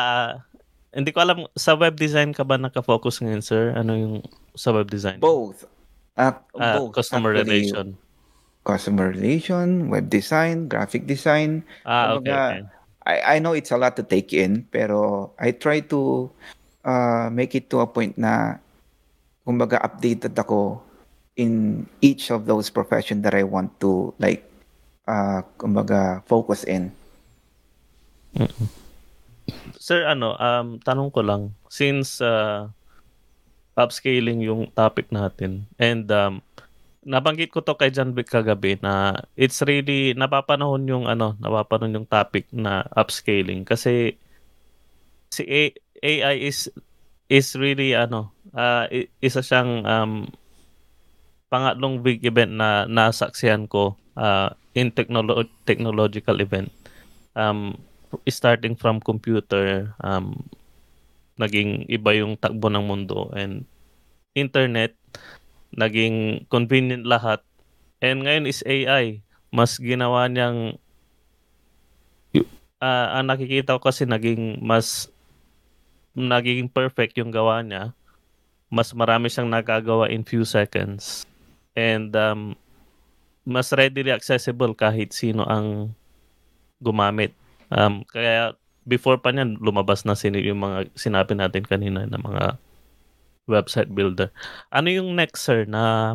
[0.97, 3.77] Hindi ko alam sa web design ka ba naka-focus ngayon, sir?
[3.77, 4.15] Ano yung
[4.57, 5.21] sa web design?
[5.21, 5.69] both
[6.17, 7.69] uh, Ah, both customer actually.
[7.69, 7.87] relation.
[8.67, 11.63] customer relation, web design, graphic design.
[11.87, 12.35] Ah, okay.
[12.35, 12.61] Okay.
[13.07, 16.27] I, I know it's a lot to take in, pero I try to
[16.83, 18.59] uh, make it to a point na
[19.47, 20.83] kumbaga updated ako
[21.39, 24.43] in each of those profession that I want to like
[25.07, 26.91] uh, kumbaga focus in.
[29.79, 32.67] Sir, ano, um, tanong ko lang, since uh,
[33.79, 36.43] upscaling yung topic natin, and um,
[37.07, 42.09] nabanggit ko to kay John Vic kagabi na it's really, napapanahon yung, ano, napapanahon yung
[42.11, 44.19] topic na upscaling kasi
[45.31, 46.67] si A- AI is
[47.31, 48.87] is really, ano, uh,
[49.23, 50.13] isa siyang um,
[51.51, 56.71] pangatlong big event na nasaksihan ko uh, in technolo- technological event.
[57.39, 57.79] Um,
[58.29, 60.47] starting from computer, um,
[61.37, 63.69] naging iba yung takbo ng mundo and
[64.33, 64.97] internet,
[65.73, 67.45] naging convenient lahat.
[68.01, 69.21] And ngayon is AI.
[69.53, 70.77] Mas ginawa niyang
[72.81, 75.09] ah, ang nakikita ko kasi naging mas
[76.17, 77.93] naging perfect yung gawa niya.
[78.73, 81.29] Mas marami siyang nagagawa in few seconds.
[81.77, 82.57] And um,
[83.47, 85.95] mas readily accessible kahit sino ang
[86.83, 87.31] gumamit.
[87.73, 88.55] Um, kaya
[88.87, 92.59] before pa niyan, lumabas na sin yung mga sinabi natin kanina na mga
[93.47, 94.31] website builder.
[94.71, 96.15] Ano yung next, sir, na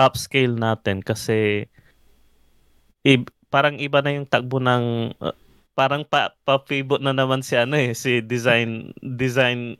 [0.00, 1.04] upscale natin?
[1.04, 1.68] Kasi
[3.04, 5.34] i- parang iba na yung takbo ng uh,
[5.74, 9.74] parang pa pa-pivot na naman si ano eh si design design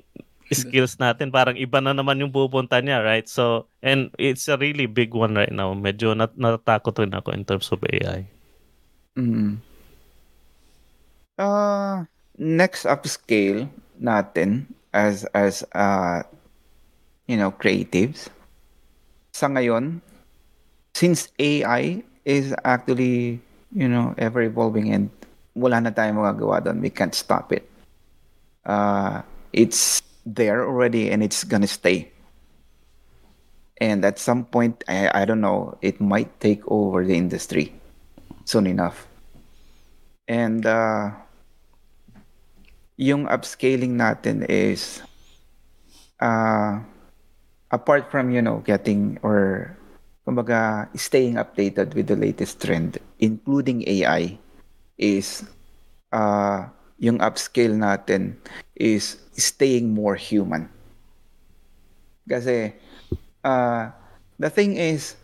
[0.51, 4.89] skills natin parang iba na naman yung pupunta niya right so and it's a really
[4.91, 8.27] big one right now medyo nat natatakot rin ako in terms of AI
[9.19, 9.59] Mm.
[11.41, 12.05] Uh,
[12.37, 13.65] next upscale
[13.97, 16.21] natin as as uh,
[17.25, 18.29] you know creatives.
[19.33, 20.05] Sa ngayon
[20.93, 23.41] since AI is actually
[23.73, 25.09] you know ever evolving and
[25.57, 27.65] wala na tayong magagawa doon we can't stop it.
[28.69, 29.25] Uh,
[29.57, 32.13] it's there already and it's gonna stay.
[33.81, 37.73] And at some point I, I don't know it might take over the industry
[38.45, 39.09] soon enough.
[40.29, 41.17] And uh,
[43.01, 45.01] yung upscaling natin is
[46.21, 46.77] uh,
[47.73, 49.73] apart from you know getting or
[50.29, 54.37] kumbaga staying updated with the latest trend including AI
[55.01, 55.49] is
[56.13, 56.69] uh,
[57.01, 58.37] yung upscale natin
[58.77, 60.69] is staying more human.
[62.29, 62.77] Kasi
[63.49, 63.89] uh,
[64.37, 65.17] the thing is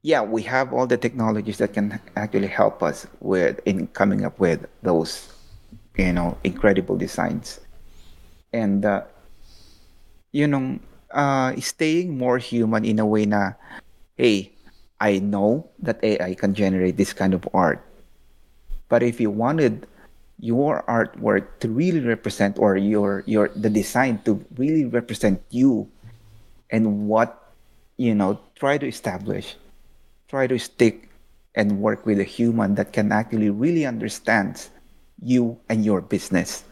[0.00, 4.40] yeah we have all the technologies that can actually help us with in coming up
[4.40, 5.28] with those
[6.00, 7.60] you know incredible designs.
[8.52, 9.04] And uh,
[10.32, 10.80] you know
[11.12, 13.52] uh, staying more human in a way na
[14.16, 14.52] hey
[15.00, 17.84] i know that ai can generate this kind of art.
[18.90, 19.86] But if you wanted
[20.40, 25.86] your artwork to really represent or your your the design to really represent you
[26.70, 27.54] and what
[28.00, 29.54] you know try to establish
[30.32, 31.10] try to stick
[31.54, 34.70] and work with a human that can actually really understand
[35.22, 36.64] you and your business.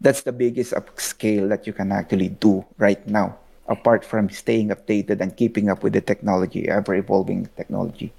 [0.00, 5.20] That's the biggest upscale that you can actually do right now, apart from staying updated
[5.20, 8.12] and keeping up with the technology, ever evolving technology.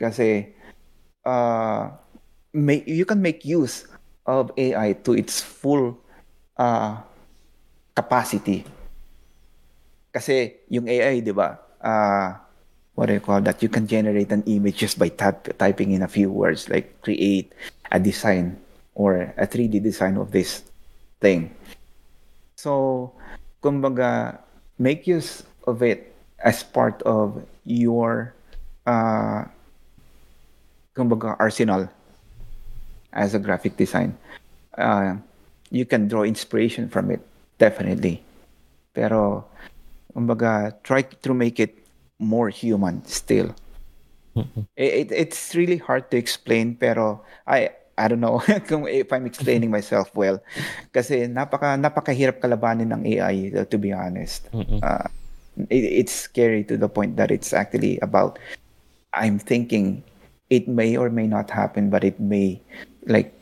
[0.00, 0.50] Kasi
[1.24, 1.90] uh,
[2.52, 3.86] make you can make use
[4.26, 5.94] of AI to its full
[6.58, 6.98] uh,
[7.94, 8.66] capacity.
[10.10, 11.60] Kasi yung AI, di ba?
[11.78, 12.45] Uh,
[12.96, 13.62] what do you call that?
[13.62, 17.52] You can generate an image just by type, typing in a few words, like create
[17.92, 18.58] a design
[18.96, 20.64] or a 3D design of this
[21.20, 21.54] thing.
[22.56, 23.12] So,
[23.62, 24.40] kumbaga,
[24.78, 28.34] make use of it as part of your
[28.86, 29.44] uh,
[30.96, 31.88] kumbaga, arsenal
[33.12, 34.16] as a graphic design.
[34.76, 35.16] Uh,
[35.70, 37.20] you can draw inspiration from it,
[37.58, 38.24] definitely.
[38.94, 39.44] Pero,
[40.16, 41.85] kumbaga, try to make it
[42.18, 43.54] more human still.
[44.76, 49.72] It, it, it's really hard to explain, pero I I don't know if I'm explaining
[49.72, 50.40] myself well.
[50.92, 54.48] Kasi napaka napakahirap kalabanin ng AI to be honest.
[54.52, 55.08] Uh,
[55.72, 58.38] it, it's scary to the point that it's actually about
[59.16, 60.04] I'm thinking
[60.52, 62.60] it may or may not happen but it may
[63.08, 63.32] like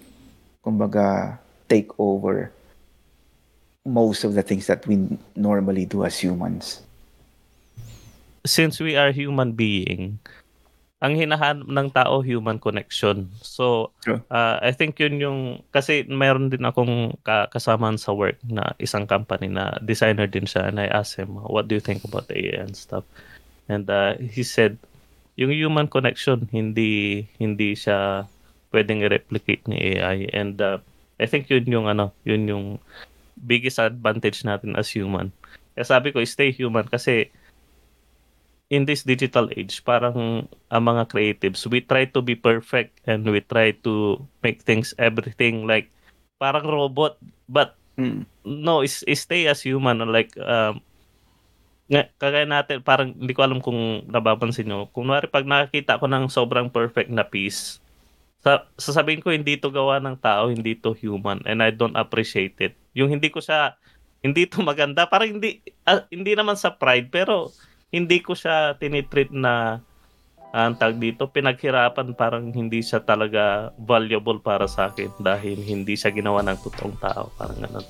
[0.63, 1.37] kumbaga
[1.69, 2.55] take over
[3.85, 6.81] most of the things that we normally do as humans.
[8.45, 10.21] Since we are human being,
[11.05, 13.29] ang hinahanap ng tao human connection.
[13.45, 19.05] So, uh, I think yun yung kasi mayroon din akong kasama sa work na isang
[19.05, 22.41] company na designer din siya and I asked him, "What do you think about the
[22.41, 23.05] AI and stuff?"
[23.69, 24.81] And uh, he said,
[25.35, 28.29] yung human connection hindi hindi siya
[28.71, 30.79] pwedeng i-replicate ni AI and uh,
[31.19, 32.67] I think yun yung ano, yun yung
[33.39, 35.31] biggest advantage natin as human.
[35.75, 37.31] Kaya sabi ko, stay human kasi
[38.73, 43.41] in this digital age, parang ang mga creatives, we try to be perfect and we
[43.45, 45.93] try to make things everything like
[46.41, 47.17] parang robot
[47.49, 48.25] but mm.
[48.45, 50.81] no, is, is stay as human like um
[51.85, 54.89] nga, kagaya natin, parang hindi ko alam kung nababansin nyo.
[54.89, 57.77] Kung nari, pag nakakita ko ng sobrang perfect na piece,
[58.41, 62.57] sa, sasabihin ko hindi to gawa ng tao, hindi to human and I don't appreciate
[62.61, 62.73] it.
[62.97, 63.77] Yung hindi ko siya,
[64.25, 67.53] hindi to maganda, parang hindi, uh, hindi naman sa pride, pero
[67.95, 69.79] hindi ko siya tinitreat na
[70.51, 75.95] uh, ang tag dito, pinaghirapan parang hindi siya talaga valuable para sa akin dahil hindi
[75.95, 77.31] siya ginawa ng totoong tao.
[77.39, 77.87] Parang ganun.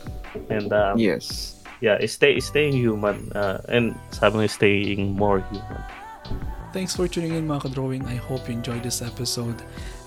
[0.52, 1.56] And, um, yes.
[1.84, 3.28] Yeah, stay, staying human.
[3.36, 5.82] Uh, and sabi mo, staying more human.
[6.72, 8.08] Thanks for tuning in mga ka-drawing.
[8.08, 9.60] I hope you enjoyed this episode.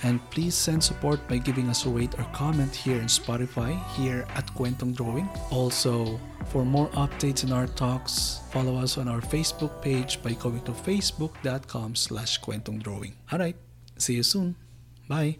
[0.07, 4.25] And please send support by giving us a rate or comment here in Spotify, here
[4.35, 5.27] at Kwentong Drawing.
[5.51, 10.63] Also, for more updates in our talks, follow us on our Facebook page by going
[10.63, 13.19] to facebook.com slash kwentongdrawing.
[13.33, 13.57] Alright,
[13.97, 14.55] see you soon.
[15.09, 15.39] Bye!